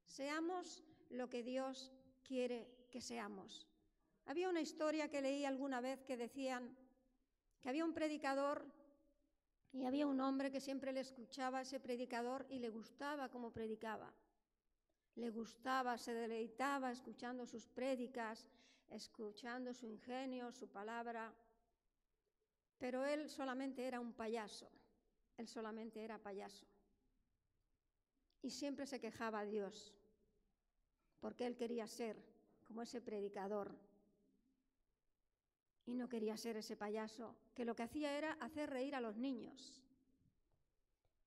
[0.05, 1.93] Seamos lo que Dios
[2.23, 3.67] quiere que seamos.
[4.27, 6.77] Había una historia que leí alguna vez que decían
[7.61, 8.67] que había un predicador
[9.73, 13.53] y había un hombre que siempre le escuchaba a ese predicador y le gustaba cómo
[13.53, 14.13] predicaba.
[15.15, 18.47] Le gustaba, se deleitaba escuchando sus prédicas,
[18.89, 21.35] escuchando su ingenio, su palabra.
[22.79, 24.71] Pero él solamente era un payaso.
[25.37, 26.67] Él solamente era payaso.
[28.43, 29.93] Y siempre se quejaba a Dios,
[31.21, 32.17] porque él quería ser
[32.65, 33.77] como ese predicador
[35.89, 39.17] y no quería ser ese payaso que lo que hacía era hacer reír a los
[39.17, 39.83] niños.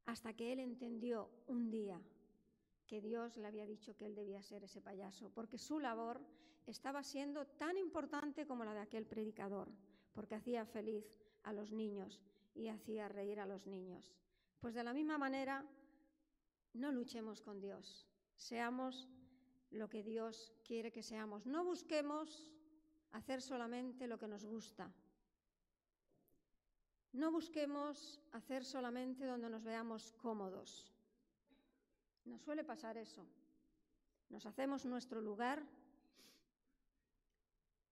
[0.06, 2.00] Hasta que él entendió un día
[2.86, 6.22] que Dios le había dicho que él debía ser ese payaso, porque su labor
[6.68, 9.68] estaba siendo tan importante como la de aquel predicador,
[10.14, 11.06] porque hacía feliz
[11.42, 12.22] a los niños
[12.54, 14.14] y hacía reír a los niños.
[14.60, 15.66] Pues de la misma manera,
[16.74, 19.10] no luchemos con Dios, seamos
[19.72, 21.48] lo que Dios quiere que seamos.
[21.48, 22.52] No busquemos
[23.12, 24.92] hacer solamente lo que nos gusta.
[27.14, 30.92] No busquemos hacer solamente donde nos veamos cómodos.
[32.26, 33.26] Nos suele pasar eso.
[34.30, 35.62] Nos hacemos nuestro lugar,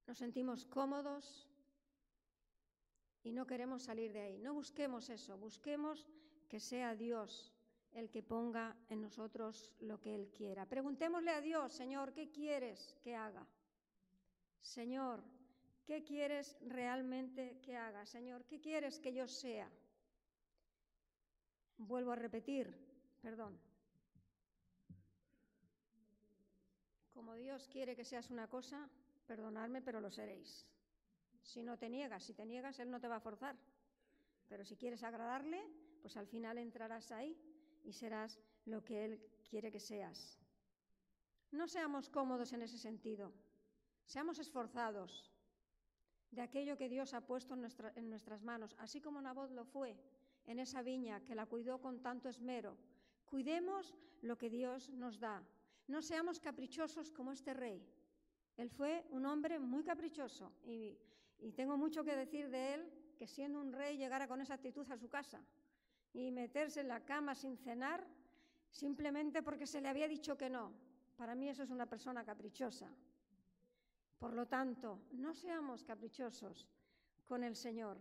[0.07, 1.49] nos sentimos cómodos
[3.23, 4.37] y no queremos salir de ahí.
[4.37, 6.07] No busquemos eso, busquemos
[6.47, 7.53] que sea Dios
[7.91, 10.65] el que ponga en nosotros lo que Él quiera.
[10.65, 13.45] Preguntémosle a Dios, Señor, ¿qué quieres que haga?
[14.61, 15.23] Señor,
[15.85, 18.05] ¿qué quieres realmente que haga?
[18.05, 19.69] Señor, ¿qué quieres que yo sea?
[21.77, 22.75] Vuelvo a repetir,
[23.21, 23.57] perdón.
[27.13, 28.89] Como Dios quiere que seas una cosa,
[29.27, 30.65] perdonadme, pero lo seréis.
[31.41, 33.55] Si no te niegas, si te niegas, Él no te va a forzar.
[34.47, 35.61] Pero si quieres agradarle,
[36.01, 37.37] pues al final entrarás ahí
[37.83, 40.39] y serás lo que Él quiere que seas.
[41.51, 43.33] No seamos cómodos en ese sentido.
[44.09, 45.31] Seamos esforzados
[46.31, 49.95] de aquello que Dios ha puesto en, nuestras manos, así como Nabot lo fue
[50.47, 52.75] en esa viña que la cuidó con tanto esmero.
[53.27, 55.43] Cuidemos lo que Dios nos da.
[55.85, 57.85] No seamos caprichosos como este rey.
[58.57, 60.97] Él fue un hombre muy caprichoso y
[61.55, 64.97] tengo mucho que decir de él, que siendo un rey llegara con esa actitud a
[64.97, 65.39] su casa
[66.13, 68.03] y meterse en la cama sin cenar
[68.71, 70.73] simplemente porque se le había dicho que no.
[71.15, 72.89] Para mí eso es una persona caprichosa.
[74.19, 76.67] Por lo tanto, no seamos caprichosos
[77.25, 77.97] con el Señor.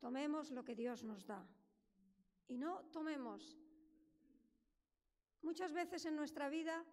[0.00, 1.46] Tomemos lo que Dios nos da.
[2.48, 3.56] Y no tomemos.
[5.42, 6.84] Muchas veces en nuestra vida,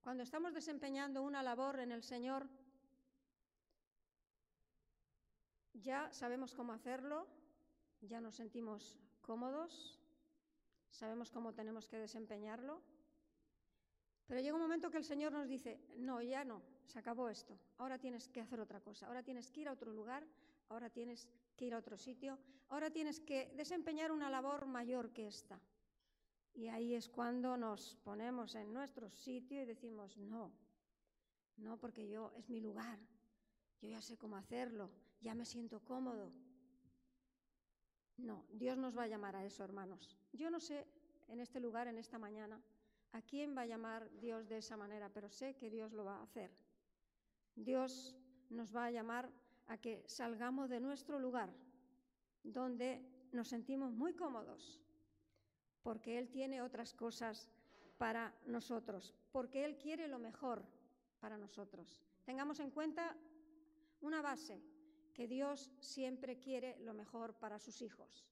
[0.00, 2.48] cuando estamos desempeñando una labor en el Señor,
[5.74, 7.26] ya sabemos cómo hacerlo,
[8.00, 10.00] ya nos sentimos cómodos,
[10.90, 12.82] sabemos cómo tenemos que desempeñarlo,
[14.30, 17.58] pero llega un momento que el Señor nos dice, no, ya no, se acabó esto,
[17.78, 20.24] ahora tienes que hacer otra cosa, ahora tienes que ir a otro lugar,
[20.68, 22.38] ahora tienes que ir a otro sitio,
[22.68, 25.60] ahora tienes que desempeñar una labor mayor que esta.
[26.54, 30.52] Y ahí es cuando nos ponemos en nuestro sitio y decimos, no,
[31.56, 33.00] no, porque yo es mi lugar,
[33.82, 36.30] yo ya sé cómo hacerlo, ya me siento cómodo.
[38.16, 40.16] No, Dios nos va a llamar a eso, hermanos.
[40.32, 40.86] Yo no sé
[41.26, 42.62] en este lugar, en esta mañana,
[43.12, 46.18] a quién va a llamar Dios de esa manera, pero sé que Dios lo va
[46.18, 46.50] a hacer.
[47.56, 48.16] Dios
[48.48, 49.30] nos va a llamar
[49.66, 51.52] a que salgamos de nuestro lugar,
[52.42, 54.80] donde nos sentimos muy cómodos,
[55.82, 57.48] porque Él tiene otras cosas
[57.98, 60.64] para nosotros, porque Él quiere lo mejor
[61.20, 62.00] para nosotros.
[62.24, 63.16] Tengamos en cuenta
[64.00, 64.62] una base,
[65.14, 68.26] que Dios siempre quiere lo mejor para sus hijos.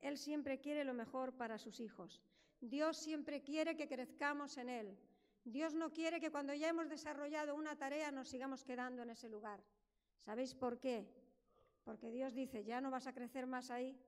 [0.00, 2.20] Él siempre quiere lo mejor para sus hijos.
[2.68, 4.98] Dios siempre quiere que crezcamos en Él.
[5.44, 9.28] Dios no quiere que cuando ya hemos desarrollado una tarea nos sigamos quedando en ese
[9.28, 9.62] lugar.
[10.20, 11.06] ¿Sabéis por qué?
[11.84, 13.98] Porque Dios dice, ya no vas a crecer más ahí,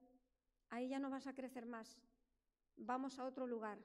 [0.71, 2.01] ahí ya no vas a crecer más.
[2.77, 3.79] Vamos a otro lugar,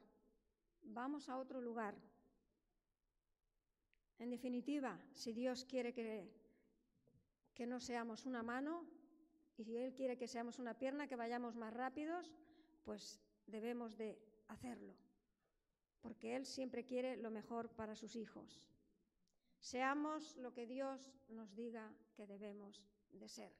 [0.81, 1.95] vamos a otro lugar.
[4.19, 6.41] En definitiva, si Dios quiere que
[7.53, 8.85] que no seamos una mano
[9.57, 12.31] y si Él quiere que seamos una pierna, que vayamos más rápidos,
[12.83, 14.17] pues debemos de
[14.51, 14.95] hacerlo,
[16.01, 18.61] porque Él siempre quiere lo mejor para sus hijos.
[19.59, 23.53] Seamos lo que Dios nos diga que debemos de ser.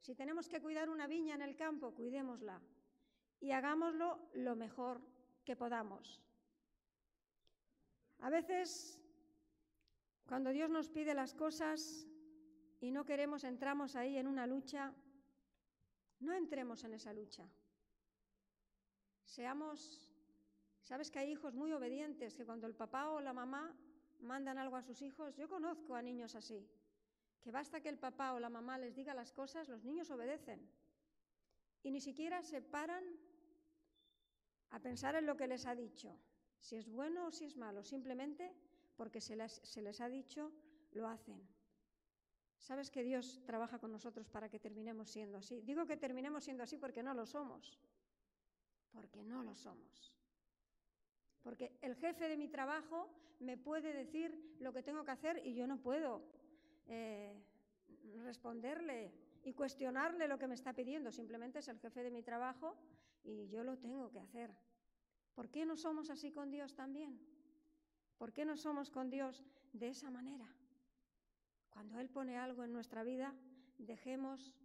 [0.00, 2.60] Si tenemos que cuidar una viña en el campo, cuidémosla
[3.40, 5.00] y hagámoslo lo mejor
[5.44, 6.20] que podamos.
[8.18, 9.00] A veces,
[10.26, 12.06] cuando Dios nos pide las cosas,
[12.80, 14.92] y no queremos, entramos ahí en una lucha,
[16.20, 17.48] no entremos en esa lucha.
[19.26, 19.78] Seamos,
[20.80, 23.76] sabes que hay hijos muy obedientes, que cuando el papá o la mamá
[24.20, 26.66] mandan algo a sus hijos, yo conozco a niños así,
[27.42, 30.66] que basta que el papá o la mamá les diga las cosas, los niños obedecen.
[31.82, 33.04] Y ni siquiera se paran
[34.70, 36.18] a pensar en lo que les ha dicho,
[36.58, 38.54] si es bueno o si es malo, simplemente
[38.96, 40.52] porque se les, ha dicho,
[40.92, 41.46] lo hacen.
[42.58, 45.60] Sabes que Dios trabaja con nosotros para que terminemos siendo así.
[45.60, 47.78] Digo que terminemos siendo así porque no lo somos.
[48.96, 50.16] Porque no lo somos.
[51.42, 55.54] Porque el jefe de mi trabajo me puede decir lo que tengo que hacer y
[55.54, 56.22] yo no puedo
[56.88, 57.38] eh,
[58.24, 59.12] responderle
[59.44, 61.12] y cuestionarle lo que me está pidiendo.
[61.12, 62.74] Simplemente es el jefe de mi trabajo
[63.22, 64.50] y yo lo tengo que hacer.
[65.34, 67.20] ¿Por qué no somos así con Dios también?
[68.16, 70.48] ¿Por qué no somos con Dios de esa manera?
[71.68, 73.34] Cuando Él pone algo en nuestra vida,
[73.76, 74.56] dejemos,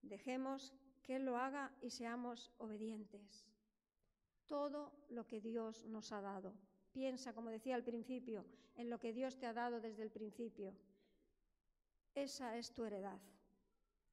[0.00, 3.46] dejemos que Él lo haga y seamos obedientes.
[4.46, 6.54] Todo lo que Dios nos ha dado.
[6.92, 8.44] Piensa, como decía al principio,
[8.76, 10.74] en lo que Dios te ha dado desde el principio.
[12.14, 13.20] Esa es tu heredad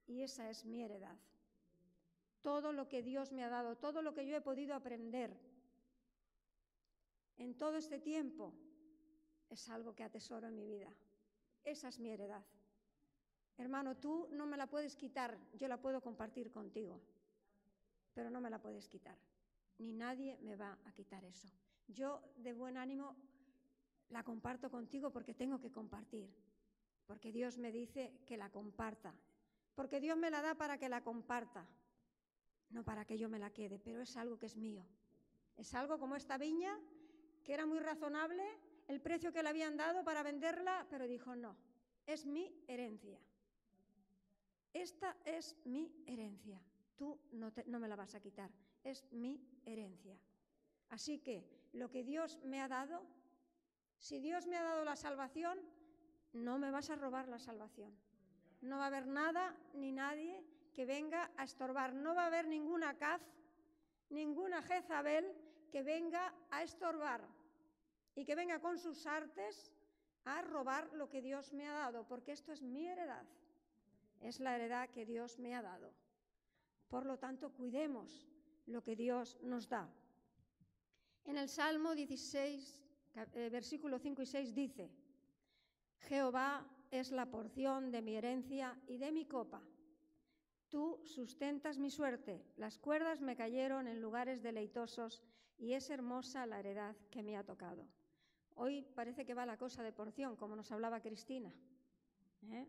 [0.07, 1.17] y esa es mi heredad.
[2.41, 5.39] Todo lo que Dios me ha dado, todo lo que yo he podido aprender
[7.37, 8.53] en todo este tiempo,
[9.49, 10.91] es algo que atesoro en mi vida.
[11.63, 12.43] Esa es mi heredad.
[13.57, 16.99] Hermano, tú no me la puedes quitar, yo la puedo compartir contigo,
[18.13, 19.17] pero no me la puedes quitar.
[19.79, 21.47] Ni nadie me va a quitar eso.
[21.87, 23.15] Yo de buen ánimo
[24.09, 26.29] la comparto contigo porque tengo que compartir,
[27.05, 29.13] porque Dios me dice que la comparta,
[29.75, 31.67] porque Dios me la da para que la comparta,
[32.69, 34.85] no para que yo me la quede, pero es algo que es mío.
[35.57, 36.79] Es algo como esta viña,
[37.43, 38.43] que era muy razonable,
[38.87, 41.55] el precio que le habían dado para venderla, pero dijo, no,
[42.05, 43.19] es mi herencia.
[44.73, 46.59] Esta es mi herencia.
[46.95, 48.49] Tú no, no, me la vas a quitar.
[48.83, 50.17] Es mi herencia.
[50.89, 51.43] Así que
[51.73, 53.03] lo que Dios me ha dado,
[53.97, 55.59] si Dios me ha dado la salvación,
[56.33, 57.93] no me vas a robar la salvación.
[58.61, 60.43] No va a haber nada ni nadie
[60.73, 61.93] que venga a estorbar.
[61.93, 63.21] No va a haber ninguna caz,
[64.09, 65.35] ninguna Jezabel
[65.71, 67.27] que venga a estorbar
[68.15, 69.73] y que venga con sus artes
[70.25, 73.25] a robar lo que Dios me ha dado, porque esto es mi heredad,
[74.21, 75.91] es la heredad que Dios me ha dado.
[76.87, 78.27] Por lo tanto, cuidemos
[78.67, 79.89] lo que Dios nos da.
[81.25, 82.81] En el Salmo 16,
[83.15, 84.91] eh, versículo 5 y 6 dice,
[85.99, 89.61] Jehová es la porción de mi herencia y de mi copa.
[90.69, 95.23] Tú sustentas mi suerte, las cuerdas me cayeron en lugares deleitosos
[95.57, 97.87] y es hermosa la heredad que me ha tocado.
[98.55, 101.53] Hoy parece que va la cosa de porción, como nos hablaba Cristina,
[102.51, 102.67] ¿eh?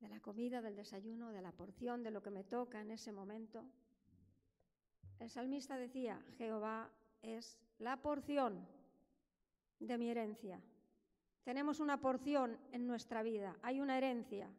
[0.00, 3.12] de la comida, del desayuno, de la porción, de lo que me toca en ese
[3.12, 3.64] momento.
[5.18, 6.90] El salmista decía, Jehová
[7.22, 8.66] es la porción
[9.80, 10.60] de mi herencia.
[11.44, 14.50] Tenemos una porción en nuestra vida, hay una herencia.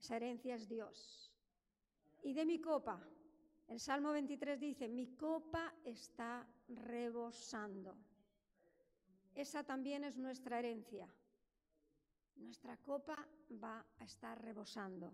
[0.00, 1.32] Esa herencia es Dios
[2.22, 3.00] y de mi copa.
[3.68, 7.96] El Salmo 23 dice, mi copa está rebosando.
[9.34, 11.08] Esa también es nuestra herencia.
[12.36, 13.16] Nuestra copa
[13.62, 15.12] va a estar rebosando.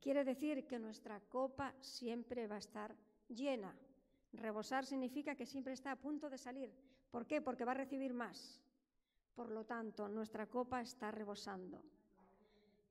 [0.00, 2.94] Quiere decir que nuestra copa siempre va a estar
[3.28, 3.74] llena.
[4.32, 6.72] Rebosar significa que siempre está a punto de salir.
[7.10, 7.40] ¿Por qué?
[7.40, 8.60] Porque va a recibir más.
[9.34, 11.82] Por lo tanto, nuestra copa está rebosando.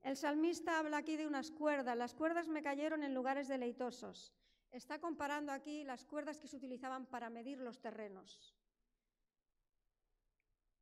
[0.02, 1.96] El salmista habla aquí de unas cuerdas.
[1.96, 4.32] Las cuerdas me cayeron en lugares deleitosos.
[4.70, 8.54] Está comparando aquí las cuerdas que se utilizaban para medir los terrenos.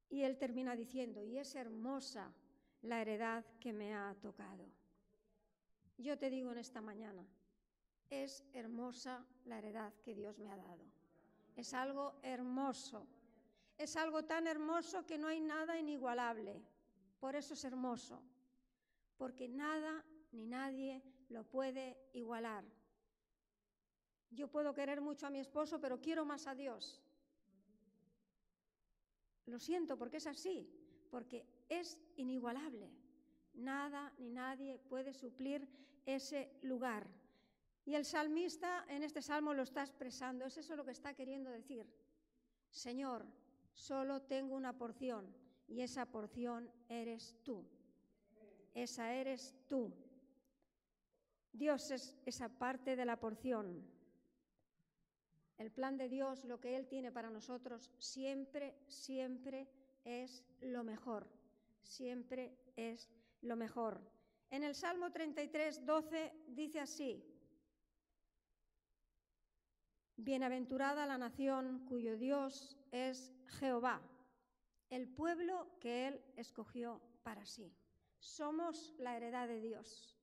[0.09, 2.33] Y él termina diciendo, y es hermosa
[2.83, 4.69] la heredad que me ha tocado.
[5.99, 7.25] Yo te digo en esta mañana,
[8.13, 10.85] es hermosa la heredad que Dios me ha dado.
[11.57, 13.07] Es algo hermoso.
[13.79, 16.63] Es algo tan hermoso que no hay nada inigualable.
[17.19, 18.23] Por eso es hermoso
[19.23, 22.65] porque nada ni nadie lo puede igualar.
[24.33, 27.01] Yo puedo querer mucho a mi esposo, pero quiero más a Dios.
[29.47, 30.69] Lo siento, porque es así,
[31.09, 32.91] porque es inigualable.
[33.55, 35.69] Nada ni nadie puede suplir
[36.05, 37.07] ese lugar.
[37.85, 41.51] Y el salmista en este salmo lo está expresando, es eso lo que está queriendo
[41.51, 41.87] decir.
[42.71, 43.27] Señor,
[43.73, 45.35] solo tengo una porción
[45.67, 47.65] y esa porción eres tú
[48.75, 49.93] esa eres tú.
[51.53, 53.85] Dios es esa parte de la porción.
[55.59, 59.69] El plan de Dios, lo que Él tiene para nosotros, siempre, siempre
[60.05, 61.29] es lo mejor.
[61.83, 63.11] Siempre es
[63.43, 64.01] lo mejor.
[64.51, 67.23] En el Salmo 33, 12 dice así,
[70.17, 74.01] Bienaventurada la nación cuyo Dios es Jehová,
[74.91, 77.75] el pueblo que Él escogió para sí
[78.23, 80.17] somos la heredad de Dios.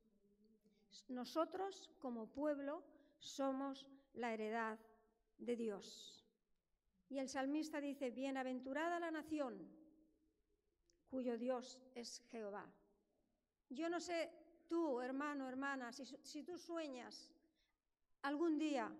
[1.09, 2.81] Nosotros como pueblo
[3.19, 4.79] somos la heredad
[5.37, 6.25] de Dios.
[7.09, 9.69] Y el salmista dice, bienaventurada la nación
[11.09, 12.65] cuyo Dios es Jehová.
[13.69, 14.31] Yo no sé
[14.69, 17.33] tú, hermano, hermana, si, tú sueñas
[18.21, 18.95] algún día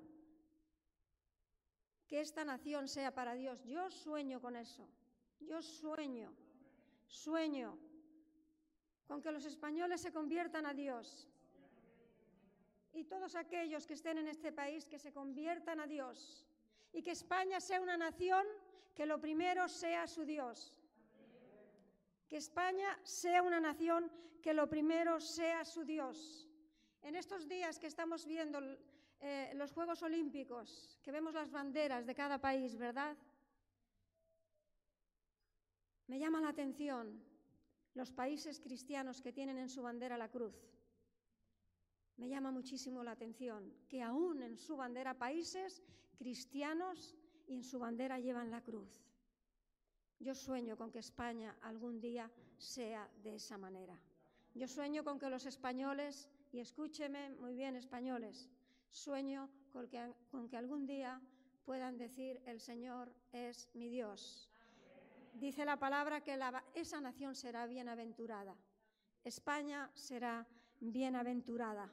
[2.09, 4.89] que esta nación sea para Dios, yo sueño con eso.
[5.39, 6.33] Yo sueño,
[7.07, 7.77] sueño
[9.07, 11.27] con que los españoles se conviertan a Dios.
[12.93, 16.45] Y todos aquellos que estén en este país que se conviertan a Dios.
[16.91, 18.45] Y que España sea una nación
[18.95, 20.75] que lo primero sea su Dios.
[22.27, 26.47] Que España sea una nación que lo primero sea su Dios.
[27.03, 28.59] En estos días que estamos viendo
[29.21, 33.17] eh, los Juegos Olímpicos, que vemos las banderas de cada país, ¿verdad?
[36.07, 37.21] Me llama la atención
[37.93, 40.55] los países cristianos que tienen en su bandera la cruz.
[42.17, 45.83] Me llama muchísimo la atención que aún en su bandera países
[46.17, 47.15] cristianos
[47.47, 49.03] y en su bandera llevan la cruz.
[50.19, 53.97] Yo sueño con que España algún día sea de esa manera.
[54.53, 58.49] Yo sueño con que los españoles, y escúcheme muy bien españoles,
[58.89, 59.87] sueño con
[60.49, 61.21] que, algún día
[61.65, 64.49] puedan decir el Señor es mi Dios
[65.33, 66.37] dice la palabra que
[66.73, 68.55] esa nación será bienaventurada.
[69.23, 70.47] España será
[70.79, 71.91] bienaventurada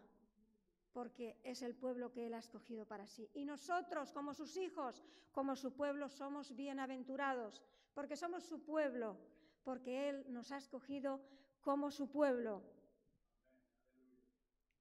[0.93, 3.29] porque es el pueblo que Él ha escogido para sí.
[3.35, 7.63] Y nosotros, como sus hijos, como su pueblo, somos bienaventurados,
[7.93, 9.19] porque somos su pueblo,
[9.63, 11.21] porque Él nos ha escogido
[11.61, 12.63] como su pueblo.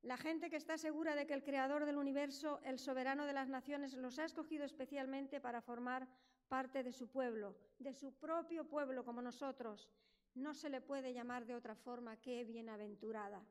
[0.05, 3.49] La gente que está segura de que el Creador del universo, el soberano de las
[3.49, 6.07] naciones, los ha escogido especialmente para formar
[6.47, 9.89] parte de su pueblo, de su propio pueblo como nosotros,
[10.35, 13.43] no se le puede llamar de otra forma que bienaventurada.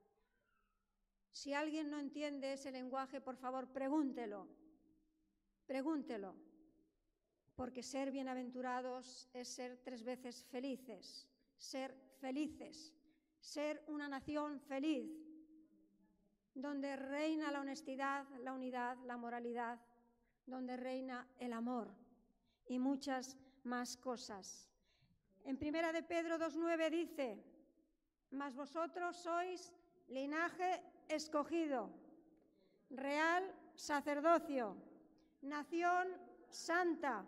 [1.33, 4.47] Si alguien no entiende ese lenguaje, por favor, pregúntelo.
[5.67, 6.37] Pregúntelo.
[7.57, 11.27] Porque ser bienaventurados es ser tres veces felices,
[11.57, 12.95] ser felices,
[13.41, 15.24] ser una nación feliz,
[16.55, 19.79] donde reina la honestidad, la unidad, la moralidad,
[20.47, 21.89] donde reina el amor
[22.67, 24.71] y muchas más cosas.
[25.45, 27.39] En Primera de Pedro 2.9 dice,
[28.31, 29.73] mas vosotros sois
[30.09, 31.91] linaje escogido,
[32.91, 33.45] real
[33.75, 34.77] sacerdocio,
[35.43, 36.09] nación
[36.49, 37.25] santa,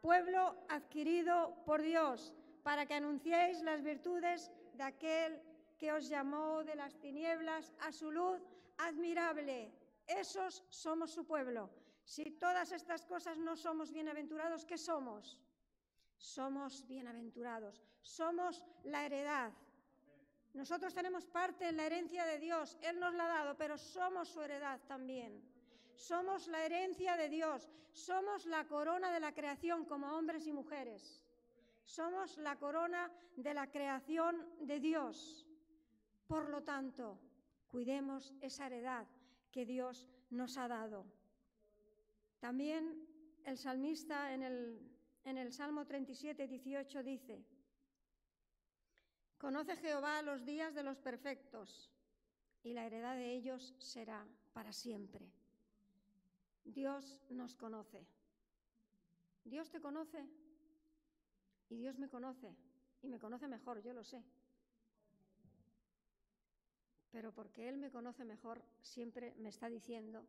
[0.00, 5.40] pueblo adquirido por Dios, para que anunciéis las virtudes de aquel
[5.78, 8.40] que os llamó de las tinieblas a su luz
[8.78, 9.72] admirable.
[10.06, 11.70] Esos somos su pueblo.
[12.04, 15.38] Si todas estas cosas no somos bienaventurados, ¿qué somos?
[16.16, 17.82] Somos bienaventurados.
[18.02, 19.52] Somos la heredad.
[20.54, 22.76] Nosotros tenemos parte en la herencia de Dios.
[22.82, 25.42] Él nos la ha dado, pero somos su heredad también.
[25.94, 27.68] Somos la herencia de Dios.
[27.92, 31.22] Somos la corona de la creación como hombres y mujeres.
[31.84, 35.47] Somos la corona de la creación de Dios.
[36.28, 37.18] Por lo tanto,
[37.68, 39.06] cuidemos esa heredad
[39.50, 41.06] que Dios nos ha dado.
[42.38, 43.08] También
[43.44, 44.78] el salmista en el,
[45.24, 47.42] en el Salmo 37, 18 dice,
[49.38, 51.90] Conoce Jehová los días de los perfectos
[52.62, 55.32] y la heredad de ellos será para siempre.
[56.64, 58.06] Dios nos conoce.
[59.44, 60.28] Dios te conoce
[61.70, 62.54] y Dios me conoce
[63.00, 64.22] y me conoce mejor, yo lo sé
[67.10, 70.24] pero porque Él me conoce mejor, siempre me está diciendo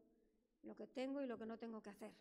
[0.64, 2.14] lo que tengo y lo que no tengo que hacer,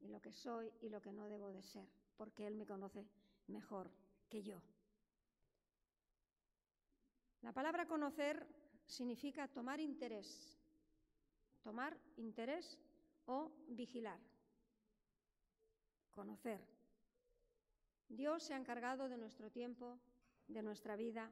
[0.00, 1.86] y lo que soy y lo que no debo de ser,
[2.16, 3.06] porque Él me conoce
[3.48, 3.90] mejor
[4.28, 4.60] que yo.
[7.42, 8.46] La palabra conocer
[8.86, 10.58] significa tomar interés,
[11.62, 12.78] tomar interés
[13.26, 14.18] o vigilar,
[16.10, 16.60] conocer.
[18.08, 19.98] Dios se ha encargado de nuestro tiempo,
[20.48, 21.30] de nuestra vida,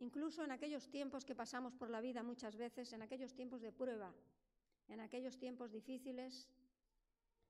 [0.00, 3.72] incluso en aquellos tiempos que pasamos por la vida muchas veces, en aquellos tiempos de
[3.72, 4.14] prueba,
[4.88, 6.48] en aquellos tiempos difíciles,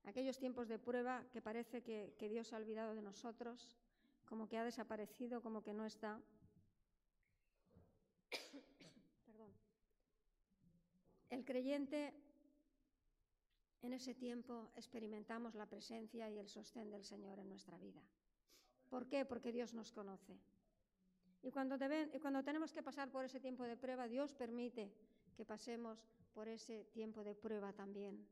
[0.05, 3.77] aquellos tiempos de prueba que parece que, Dios ha olvidado de nosotros,
[4.25, 6.21] como que ha desaparecido, como que no está.
[11.31, 12.15] El creyente
[13.83, 18.03] en ese tiempo experimentamos la presencia y el sostén del Señor en nuestra vida.
[18.89, 19.27] ¿Por qué?
[19.27, 20.41] Porque Dios nos conoce.
[21.43, 24.93] Y cuando, tenemos que pasar por ese tiempo de prueba, Dios permite
[25.37, 28.27] que pasemos por ese tiempo de prueba también.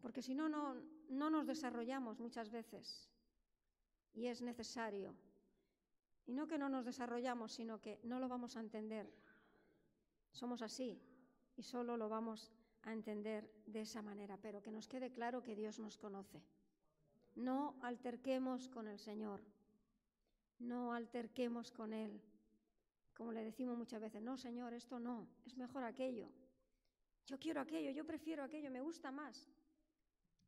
[0.00, 0.74] Porque si no, no,
[1.08, 3.08] no nos desarrollamos muchas veces.
[4.12, 5.14] Y es necesario.
[6.26, 9.10] Y no que no nos desarrollamos, sino que no lo vamos a entender.
[10.30, 11.00] Somos así
[11.56, 15.54] y solo lo vamos a entender de esa manera, pero que nos quede claro que
[15.54, 16.42] Dios nos conoce.
[17.34, 19.42] No alterquemos con el Señor
[20.62, 22.20] no alterquemos con Él.
[23.14, 26.28] Como le decimos muchas veces, no, Señor, esto no, es mejor aquello.
[27.26, 29.48] Yo quiero aquello, yo prefiero aquello, me gusta más.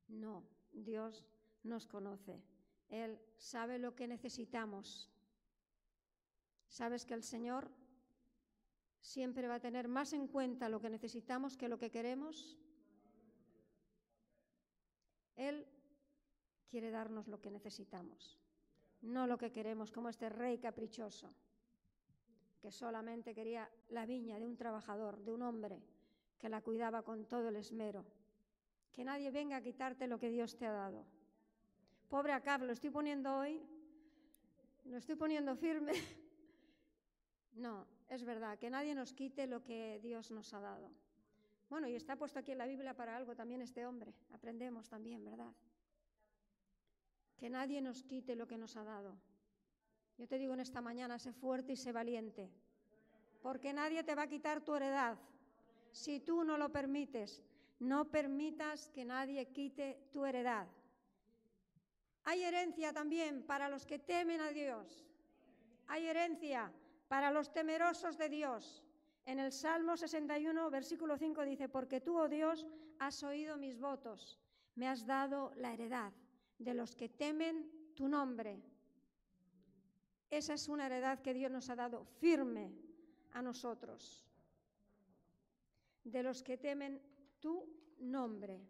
[0.08, 1.24] No, Dios
[1.62, 2.42] nos conoce.
[2.88, 5.10] Él sabe lo que necesitamos.
[6.68, 7.70] ¿Sabes que el Señor
[9.00, 12.58] siempre va a tener más en cuenta lo que necesitamos que lo que queremos?
[15.36, 15.66] Él
[16.68, 18.43] quiere darnos lo que necesitamos
[19.04, 21.32] no lo que queremos, como este rey caprichoso,
[22.60, 25.82] que solamente quería la viña de un trabajador, de un hombre,
[26.38, 28.04] que la cuidaba con todo el esmero.
[28.92, 31.04] Que nadie venga a quitarte lo que Dios te ha dado.
[32.08, 33.60] Pobre Acab, lo estoy poniendo hoy,
[34.84, 35.92] lo estoy poniendo firme.
[37.56, 40.90] No, es verdad, que nadie nos quite lo que Dios nos ha dado.
[41.70, 44.12] Bueno, y está puesto aquí en la Biblia para algo también este hombre.
[44.32, 45.52] Aprendemos también, ¿verdad?
[47.36, 49.16] Que nadie nos quite lo que nos ha dado.
[50.16, 52.50] Yo te digo en esta mañana, sé fuerte y sé valiente,
[53.42, 55.18] porque nadie te va a quitar tu heredad
[55.92, 57.42] si tú no lo permites.
[57.80, 60.68] No permitas que nadie quite tu heredad.
[62.24, 65.06] Hay herencia también para los que temen a Dios.
[65.88, 66.72] Hay herencia
[67.08, 68.82] para los temerosos de Dios.
[69.26, 72.66] En el Salmo 61, versículo 5 dice, porque tú, oh Dios,
[72.98, 74.38] has oído mis votos,
[74.76, 76.12] me has dado la heredad
[76.64, 78.60] de los que temen tu nombre.
[80.30, 82.72] Esa es una heredad que Dios nos ha dado firme
[83.32, 84.26] a nosotros.
[86.02, 87.00] De los que temen
[87.38, 87.68] tu
[88.00, 88.60] nombre,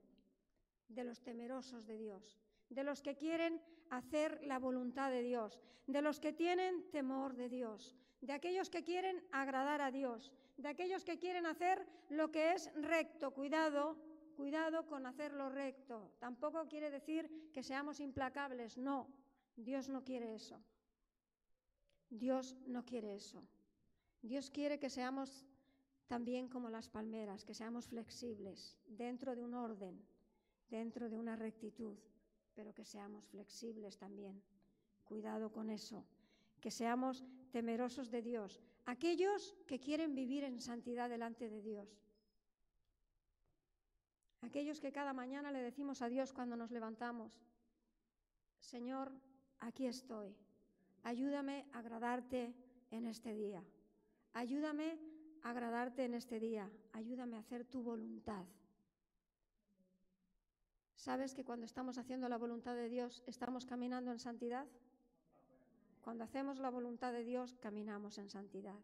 [0.88, 2.38] de los temerosos de Dios,
[2.68, 7.49] de los que quieren hacer la voluntad de Dios, de los que tienen temor de
[7.49, 12.53] Dios, de aquellos que quieren agradar a Dios, de aquellos que quieren hacer lo que
[12.53, 13.32] es recto.
[13.32, 13.97] Cuidado,
[14.35, 16.12] cuidado con hacer lo recto.
[16.18, 19.09] Tampoco quiere decir que seamos implacables, no.
[19.57, 20.61] Dios no quiere eso.
[22.11, 23.43] Dios no quiere eso.
[24.22, 25.47] Dios quiere que seamos
[26.07, 30.01] también como las palmeras, que seamos flexibles, dentro de un orden,
[30.68, 31.97] dentro de una rectitud,
[32.55, 34.43] pero que seamos flexibles también.
[35.05, 36.05] Cuidado con eso.
[36.61, 37.22] que seamos
[37.53, 41.95] temerosos de Dios, aquellos que quieren vivir en santidad delante de Dios,
[44.45, 47.40] aquellos que cada mañana le decimos a Dios cuando nos levantamos,
[48.61, 49.11] Señor,
[49.59, 50.36] aquí estoy,
[51.03, 52.55] ayúdame a agradarte
[52.90, 53.62] en este día,
[54.32, 54.99] ayúdame
[55.42, 58.45] a agradarte en este día, ayúdame a hacer tu voluntad.
[60.95, 64.66] ¿Sabes que cuando estamos haciendo la voluntad de Dios estamos caminando en santidad?
[66.03, 68.78] Cuando hacemos la voluntad de Dios caminamos en santidad.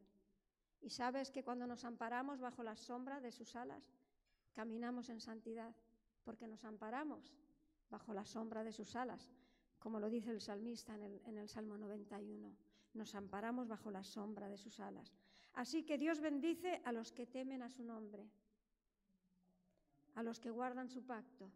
[0.83, 3.91] ¿Y sabes que cuando nos amparamos bajo la sombra de sus alas
[4.53, 5.75] caminamos en santidad?
[6.25, 7.35] Porque nos amparamos
[7.91, 9.33] bajo la sombra de sus alas,
[9.79, 12.55] como lo dice el salmista en el, en el Salmo 91.
[12.95, 15.13] Nos amparamos bajo la sombra de sus alas.
[15.55, 18.29] Así que Dios bendice a los que temen a su nombre,
[20.15, 21.51] a los que guardan su pacto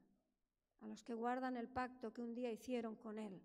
[0.84, 3.40] a los que guardan el pacto que un día hicieron con Él,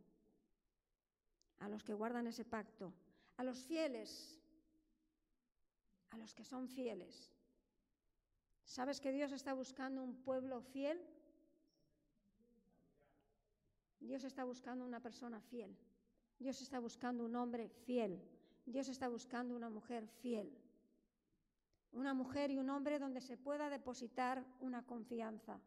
[1.59, 2.93] a los que guardan ese pacto,
[3.37, 4.37] a los fieles,
[6.09, 7.31] a los que son fieles.
[8.69, 11.01] ¿Sabes que Dios está buscando un pueblo fiel?
[13.99, 15.75] Dios está buscando una persona fiel.
[16.37, 18.21] Dios está buscando un hombre fiel.
[18.67, 20.55] Dios está buscando una mujer fiel.
[21.93, 25.59] Una mujer y un hombre donde se pueda depositar una confianza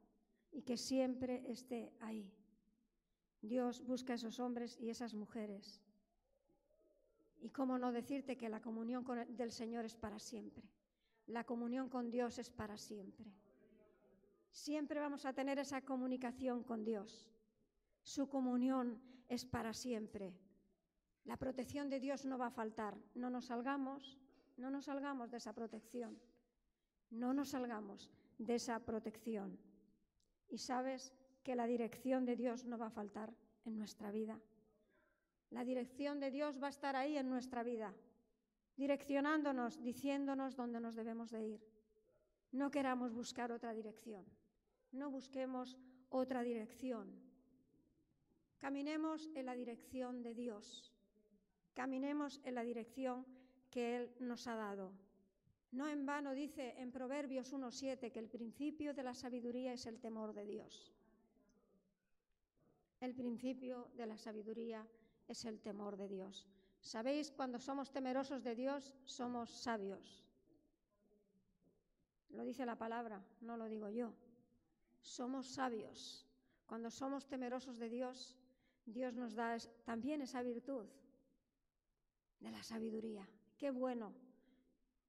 [0.53, 2.32] y que siempre esté ahí.
[3.40, 5.82] Dios busca esos hombres y esas mujeres.
[7.40, 10.62] Y cómo no decirte que la comunión del Señor es para siempre.
[11.27, 13.33] La comunión con Dios es para siempre.
[14.51, 17.31] Siempre vamos a tener esa comunicación con Dios.
[18.03, 20.35] Su comunión es para siempre.
[21.25, 22.99] La protección de Dios no va a faltar.
[23.14, 24.18] No nos salgamos,
[24.57, 26.18] no nos salgamos de esa protección.
[27.11, 29.59] No nos salgamos de esa protección
[30.53, 34.39] y sabes que la dirección de Dios no va a faltar en nuestra vida.
[35.51, 37.95] La dirección de Dios va a estar ahí en nuestra vida,
[38.83, 41.61] direccionándonos, diciéndonos dónde nos debemos de ir.
[42.51, 44.24] No queramos buscar otra dirección,
[44.91, 45.78] no busquemos
[46.11, 47.07] otra dirección.
[48.59, 50.93] Caminemos en la dirección de Dios,
[51.74, 53.24] caminemos en la dirección
[53.70, 54.93] que Él nos ha dado.
[55.70, 60.01] No en vano dice en Proverbios 1.7 que el principio de la sabiduría es el
[60.01, 60.93] temor de Dios.
[63.01, 64.87] El principio de la sabiduría
[65.28, 66.49] es el temor de Dios.
[66.83, 67.30] ¿Sabéis?
[67.30, 70.26] Cuando somos temerosos de Dios, somos sabios.
[72.30, 74.12] Lo dice la palabra, no lo digo yo.
[75.01, 76.26] Somos sabios.
[76.66, 78.37] Cuando somos temerosos de Dios,
[78.85, 80.87] Dios nos da también esa virtud
[82.41, 83.28] de la sabiduría.
[83.57, 84.12] Qué bueno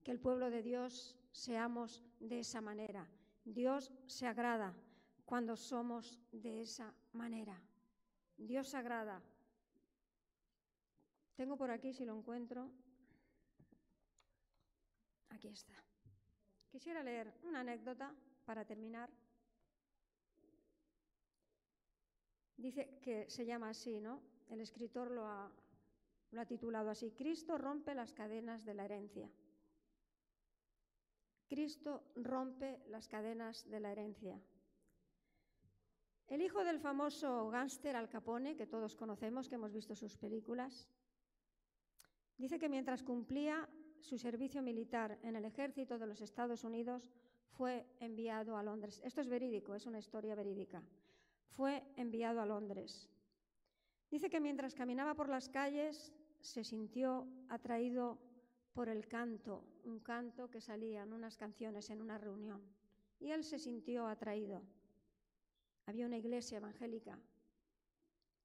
[0.04, 3.10] que el pueblo de Dios seamos de esa manera.
[3.46, 4.76] Dios se agrada
[5.26, 7.60] cuando somos de esa manera.
[8.38, 9.24] Dios se agrada.
[11.36, 12.70] Tengo por aquí, si lo encuentro.
[15.30, 15.84] Aquí está.
[16.70, 18.14] Quisiera leer una anécdota
[18.46, 19.10] para terminar.
[22.58, 24.22] Dice que se llama así, ¿no?
[24.50, 25.52] El escritor lo ha,
[26.48, 29.30] titulado así, Cristo rompe las cadenas de la herencia.
[31.48, 34.40] Cristo rompe las cadenas de la herencia.
[36.28, 40.88] El hijo del famoso gángster Al Capone, que todos conocemos, que hemos visto sus películas,
[42.38, 43.70] dice que mientras cumplía
[44.00, 47.10] su servicio militar en el ejército de los Estados Unidos,
[47.48, 49.02] fue enviado a Londres.
[49.04, 50.84] Esto es verídico, es una historia verídica.
[51.50, 53.10] Fue enviado a Londres.
[54.10, 58.20] Dice que mientras caminaba por las calles se sintió atraído
[58.74, 62.62] por el canto, un canto que salían unas canciones en una reunión.
[63.20, 64.64] Y él se sintió atraído.
[65.86, 67.20] Había una iglesia evangélica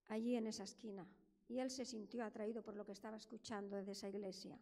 [0.08, 1.06] allí en esa esquina
[1.48, 4.58] y él se sintió atraído por lo que estaba escuchando de esa iglesia.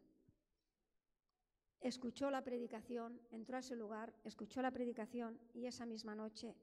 [1.81, 6.55] Escuchó la predicación, entró a ese lugar, escuchó la predicación y esa misma noche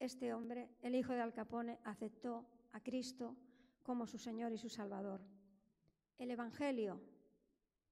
[0.00, 3.36] este hombre, el hijo de Al Capone, aceptó a Cristo
[3.82, 5.20] como su Señor y su Salvador.
[6.16, 7.02] El Evangelio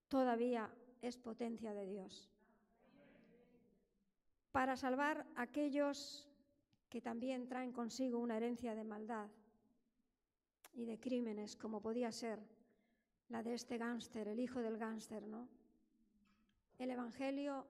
[0.08, 2.30] todavía es potencia de Dios.
[4.52, 6.26] Para salvar a aquellos
[6.88, 9.28] que también traen consigo una herencia de maldad
[10.78, 12.38] y de crímenes, como podía ser
[13.28, 15.48] la de este gángster, el hijo del gángster, ¿no?
[16.78, 17.66] El Evangelio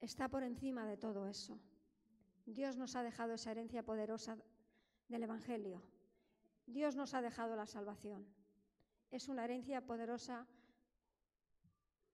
[0.00, 1.58] está por encima de todo eso.
[2.46, 4.38] Dios nos ha dejado esa herencia poderosa
[5.08, 5.82] del Evangelio.
[6.66, 8.24] Dios nos ha dejado la salvación.
[9.10, 10.46] Es una herencia poderosa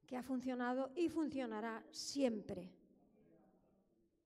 [0.06, 2.72] que ha funcionado y funcionará siempre.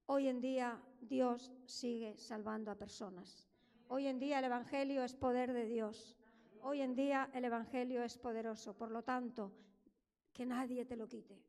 [0.06, 3.49] Hoy en día Dios sigue salvando a personas.
[3.92, 6.16] Hoy en día el Evangelio es poder de Dios.
[6.62, 9.50] Hoy en día el Evangelio es poderoso, por lo tanto,
[10.32, 11.42] que nadie te lo quite.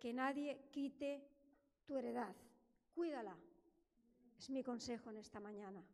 [0.00, 1.22] Que nadie quite
[1.84, 2.34] tu heredad.
[2.94, 3.36] Cuídala.
[4.38, 5.84] Es mi consejo en esta mañana.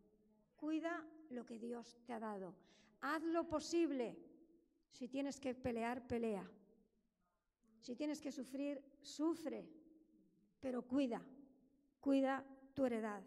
[0.55, 2.55] Cuida lo que Dios te ha dado.
[3.01, 4.17] Haz lo posible.
[4.93, 6.49] Si tienes que pelear, pelea.
[7.81, 9.69] Si tienes que sufrir, sufre.
[10.61, 11.21] Pero cuida,
[11.99, 13.25] cuida tu heredad.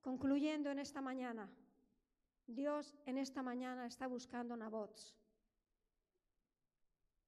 [0.00, 1.50] Concluyendo en esta mañana,
[2.46, 5.14] Dios en esta mañana está buscando nabots.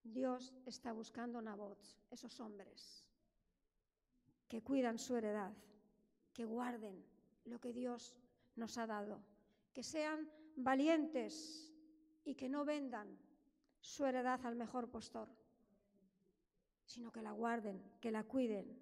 [0.03, 3.07] Dios está buscando nabots, esos hombres
[4.53, 5.55] que cuidan su heredad,
[6.35, 7.03] que guarden
[7.47, 8.15] lo que Dios
[8.55, 9.23] nos ha dado,
[9.73, 11.73] que sean valientes
[12.23, 13.19] y que no vendan
[13.81, 15.29] su heredad al mejor postor,
[16.85, 18.79] sino que la guarden, que la cuiden.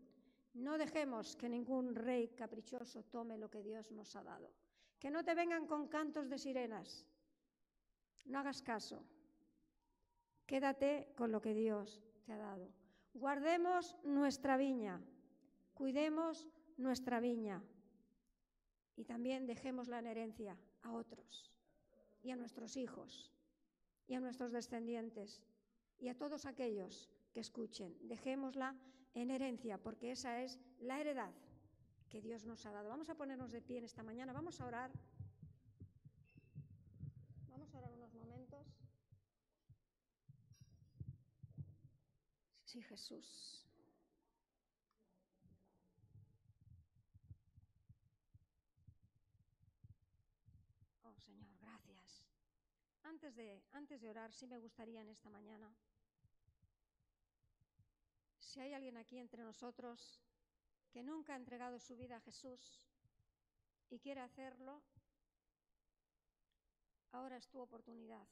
[0.54, 4.52] No dejemos que ningún rey caprichoso tome lo que Dios nos ha dado.
[4.98, 7.06] Que no te vengan con cantos de sirenas.
[8.26, 9.04] No hagas caso.
[10.46, 12.68] Quédate con lo que Dios te ha dado.
[13.14, 15.00] Guardemos nuestra viña.
[15.74, 17.62] Cuidemos nuestra viña.
[18.96, 21.50] Y también dejémosla en herencia a otros
[22.22, 23.32] y a nuestros hijos
[24.06, 25.40] y a nuestros descendientes
[25.98, 27.96] y a todos aquellos que escuchen.
[28.02, 28.74] Dejémosla
[29.14, 31.32] en herencia porque esa es la heredad
[32.08, 32.88] que Dios nos ha dado.
[32.88, 34.90] Vamos a ponernos de pie en esta mañana, vamos a orar.
[37.48, 38.66] Vamos a orar unos momentos.
[42.64, 43.66] Sí, Jesús.
[51.02, 52.24] Oh, Señor, gracias.
[53.02, 55.72] Antes de, antes de orar, sí me gustaría en esta mañana,
[58.50, 60.20] si hay alguien aquí entre nosotros
[60.90, 62.84] que nunca ha entregado su vida a Jesús
[63.90, 64.82] y quiere hacerlo,
[67.12, 68.26] ahora es tu oportunidad.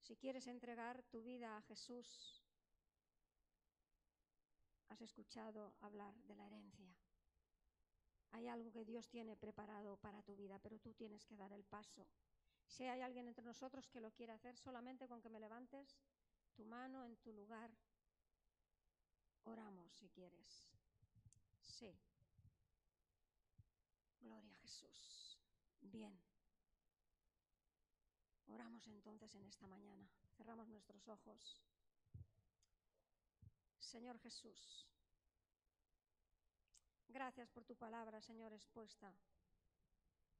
[0.00, 2.42] Si quieres entregar tu vida a Jesús,
[4.88, 6.92] has escuchado hablar de la herencia.
[8.32, 11.62] Hay algo que Dios tiene preparado para tu vida, pero tú tienes que dar el
[11.62, 12.08] paso.
[12.66, 15.96] Si hay alguien entre nosotros que lo quiere hacer, solamente con que me levantes
[16.54, 17.70] tu mano en tu lugar,
[19.44, 20.68] oramos si quieres.
[21.60, 21.94] Sí.
[24.20, 25.38] Gloria a Jesús.
[25.80, 26.18] Bien.
[28.46, 30.08] Oramos entonces en esta mañana.
[30.36, 31.62] Cerramos nuestros ojos.
[33.92, 34.86] Señor Jesús,
[37.08, 39.12] gracias por tu palabra, Señor, expuesta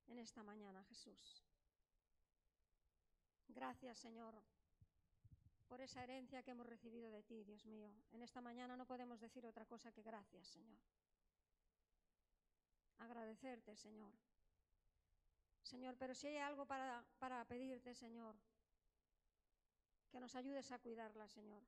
[0.07, 1.45] en esta mañana, Jesús.
[3.49, 4.43] Gracias, Señor,
[5.73, 7.91] por esa herencia que hemos recibido de ti, Dios mío.
[8.11, 10.79] En esta mañana no podemos decir otra cosa que gracias, Señor
[12.99, 14.13] agradecerte, Señor.
[15.63, 18.37] Señor, pero si hay algo para, para pedirte, Señor,
[20.11, 21.63] que nos ayudes a cuidarla, Señor.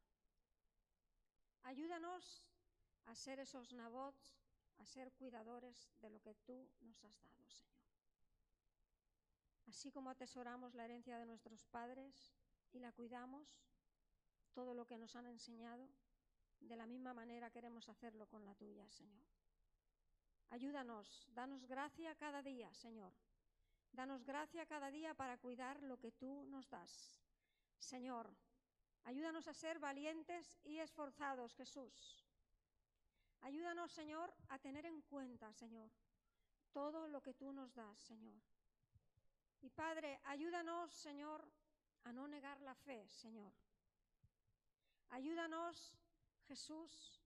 [1.62, 2.44] Ayúdanos
[3.06, 4.36] a ser esos nabots,
[4.78, 7.88] a ser cuidadores de lo que tú nos has dado, Señor.
[9.66, 12.32] Así como atesoramos la herencia de nuestros padres
[12.72, 13.64] y la cuidamos,
[14.54, 15.88] todo lo que nos han enseñado,
[16.60, 19.26] de la misma manera queremos hacerlo con la tuya, Señor.
[20.50, 23.12] Ayúdanos, danos gracia cada día, Señor.
[23.92, 27.20] Danos gracia cada día para cuidar lo que tú nos das.
[27.78, 28.34] Señor,
[29.04, 32.24] ayúdanos a ser valientes y esforzados, Jesús.
[33.40, 35.90] Ayúdanos, Señor, a tener en cuenta, Señor,
[36.72, 38.40] todo lo que tú nos das, Señor.
[39.60, 41.46] Y Padre, ayúdanos, Señor,
[42.04, 43.52] a no negar la fe, Señor.
[45.14, 45.94] Ayúdanos,
[46.48, 47.22] Jesús,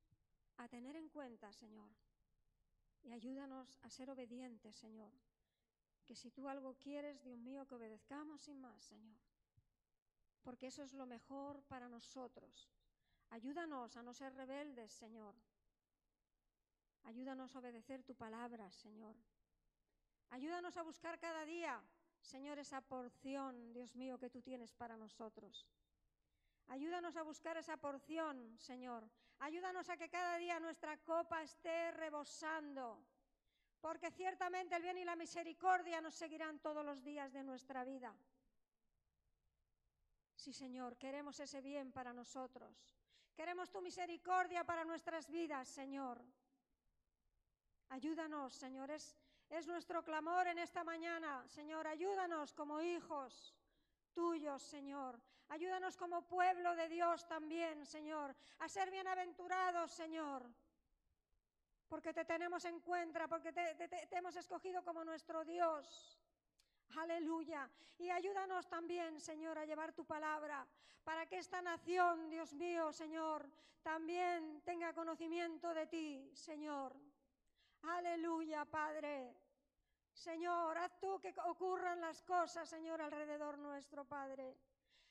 [0.59, 1.89] a tener en cuenta, Señor,
[3.03, 5.11] y ayúdanos a ser obedientes, Señor.
[6.05, 9.17] Que si tú algo quieres, Dios mío, que obedezcamos sin más, Señor.
[10.43, 12.69] Porque eso es lo mejor para nosotros.
[13.31, 15.35] Ayúdanos a no ser rebeldes, Señor.
[17.05, 19.17] Ayúdanos a obedecer tu palabra, Señor.
[20.29, 21.83] Ayúdanos a buscar cada día,
[22.21, 25.67] Señor, esa porción, Dios mío, que tú tienes para nosotros.
[26.69, 29.09] Ayúdanos a buscar esa porción, Señor.
[29.41, 33.03] Ayúdanos a que cada día nuestra copa esté rebosando,
[33.81, 38.15] porque ciertamente el bien y la misericordia nos seguirán todos los días de nuestra vida.
[40.35, 42.95] Sí, Señor, queremos ese bien para nosotros.
[43.35, 46.23] Queremos tu misericordia para nuestras vidas, Señor.
[47.89, 48.91] Ayúdanos, Señor.
[48.91, 49.17] Es,
[49.49, 51.47] es nuestro clamor en esta mañana.
[51.49, 53.58] Señor, ayúdanos como hijos
[54.19, 55.13] tuyos, Señor.
[55.49, 60.43] Ayúdanos como pueblo de Dios también, Señor, a ser bienaventurados, Señor.
[61.89, 66.21] Porque te tenemos en cuenta, porque te, te, te hemos escogido como nuestro Dios.
[66.97, 67.71] Aleluya.
[67.97, 70.67] Y ayúdanos también, Señor, a llevar tu palabra
[71.05, 73.49] para que esta nación, Dios mío, Señor,
[73.83, 76.97] también tenga conocimiento de ti, Señor.
[77.83, 79.48] Aleluya, Padre.
[80.19, 84.57] Señor, haz tú que ocurran las cosas, Señor, alrededor nuestro, Padre.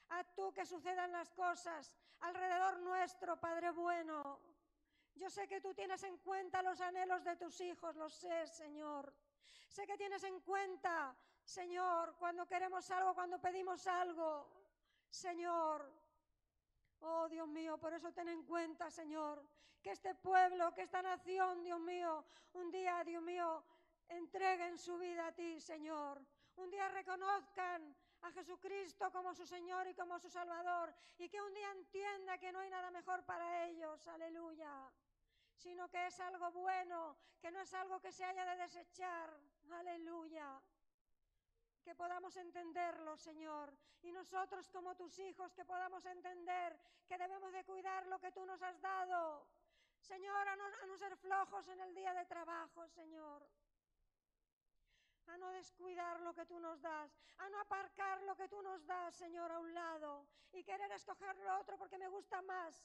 [0.09, 4.39] Haz tú que sucedan las cosas alrededor nuestro, Padre bueno.
[5.15, 9.13] Yo sé que tú tienes en cuenta los anhelos de tus hijos, lo sé, Señor.
[9.69, 14.49] Sé que tienes en cuenta, Señor, cuando queremos algo, cuando pedimos algo.
[15.09, 15.89] Señor,
[16.99, 19.41] oh Dios mío, por eso ten en cuenta, Señor,
[19.81, 23.63] que este pueblo, que esta nación, Dios mío, un día, Dios mío,
[24.09, 26.25] entreguen su vida a ti, Señor.
[26.55, 31.53] Un día reconozcan a Jesucristo como su Señor y como su Salvador y que un
[31.53, 34.91] día entienda que no hay nada mejor para ellos, aleluya,
[35.55, 39.39] sino que es algo bueno, que no es algo que se haya de desechar,
[39.71, 40.61] aleluya.
[41.83, 46.77] Que podamos entenderlo, Señor, y nosotros como tus hijos que podamos entender
[47.07, 49.47] que debemos de cuidar lo que tú nos has dado.
[50.01, 53.47] Señor, a no, a no ser flojos en el día de trabajo, Señor
[55.27, 58.85] a no descuidar lo que tú nos das, a no aparcar lo que tú nos
[58.85, 62.83] das, Señor, a un lado y querer escoger lo otro porque me gusta más,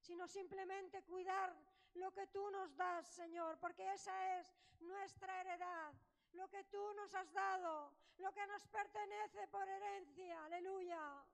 [0.00, 1.54] sino simplemente cuidar
[1.94, 5.94] lo que tú nos das, Señor, porque esa es nuestra heredad,
[6.32, 11.24] lo que tú nos has dado, lo que nos pertenece por herencia, aleluya.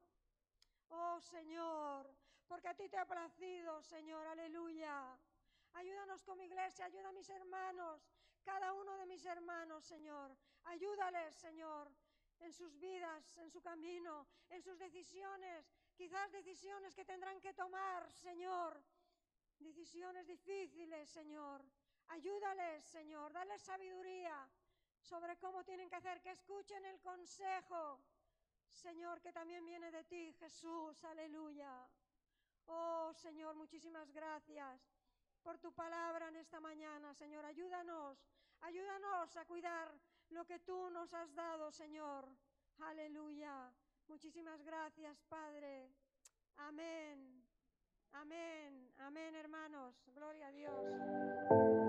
[0.90, 2.14] Oh Señor,
[2.46, 5.16] porque a ti te ha placido, Señor, aleluya.
[5.74, 8.04] Ayúdanos como iglesia, ayuda a mis hermanos,
[8.50, 10.36] cada uno de mis hermanos, Señor.
[10.64, 11.88] Ayúdales, Señor,
[12.40, 18.10] en sus vidas, en su camino, en sus decisiones, quizás decisiones que tendrán que tomar,
[18.10, 18.82] Señor.
[19.60, 21.64] Decisiones difíciles, Señor.
[22.08, 24.36] Ayúdales, Señor, dale sabiduría
[25.00, 28.00] sobre cómo tienen que hacer, que escuchen el consejo,
[28.68, 31.88] Señor, que también viene de ti, Jesús, aleluya.
[32.66, 34.89] Oh, Señor, muchísimas gracias
[35.42, 37.44] por tu palabra en esta mañana, Señor.
[37.44, 38.18] Ayúdanos,
[38.60, 39.92] ayúdanos a cuidar
[40.30, 42.28] lo que tú nos has dado, Señor.
[42.78, 43.72] Aleluya.
[44.08, 45.90] Muchísimas gracias, Padre.
[46.56, 47.44] Amén.
[48.12, 48.92] Amén.
[48.98, 49.94] Amén, hermanos.
[50.14, 51.79] Gloria a Dios.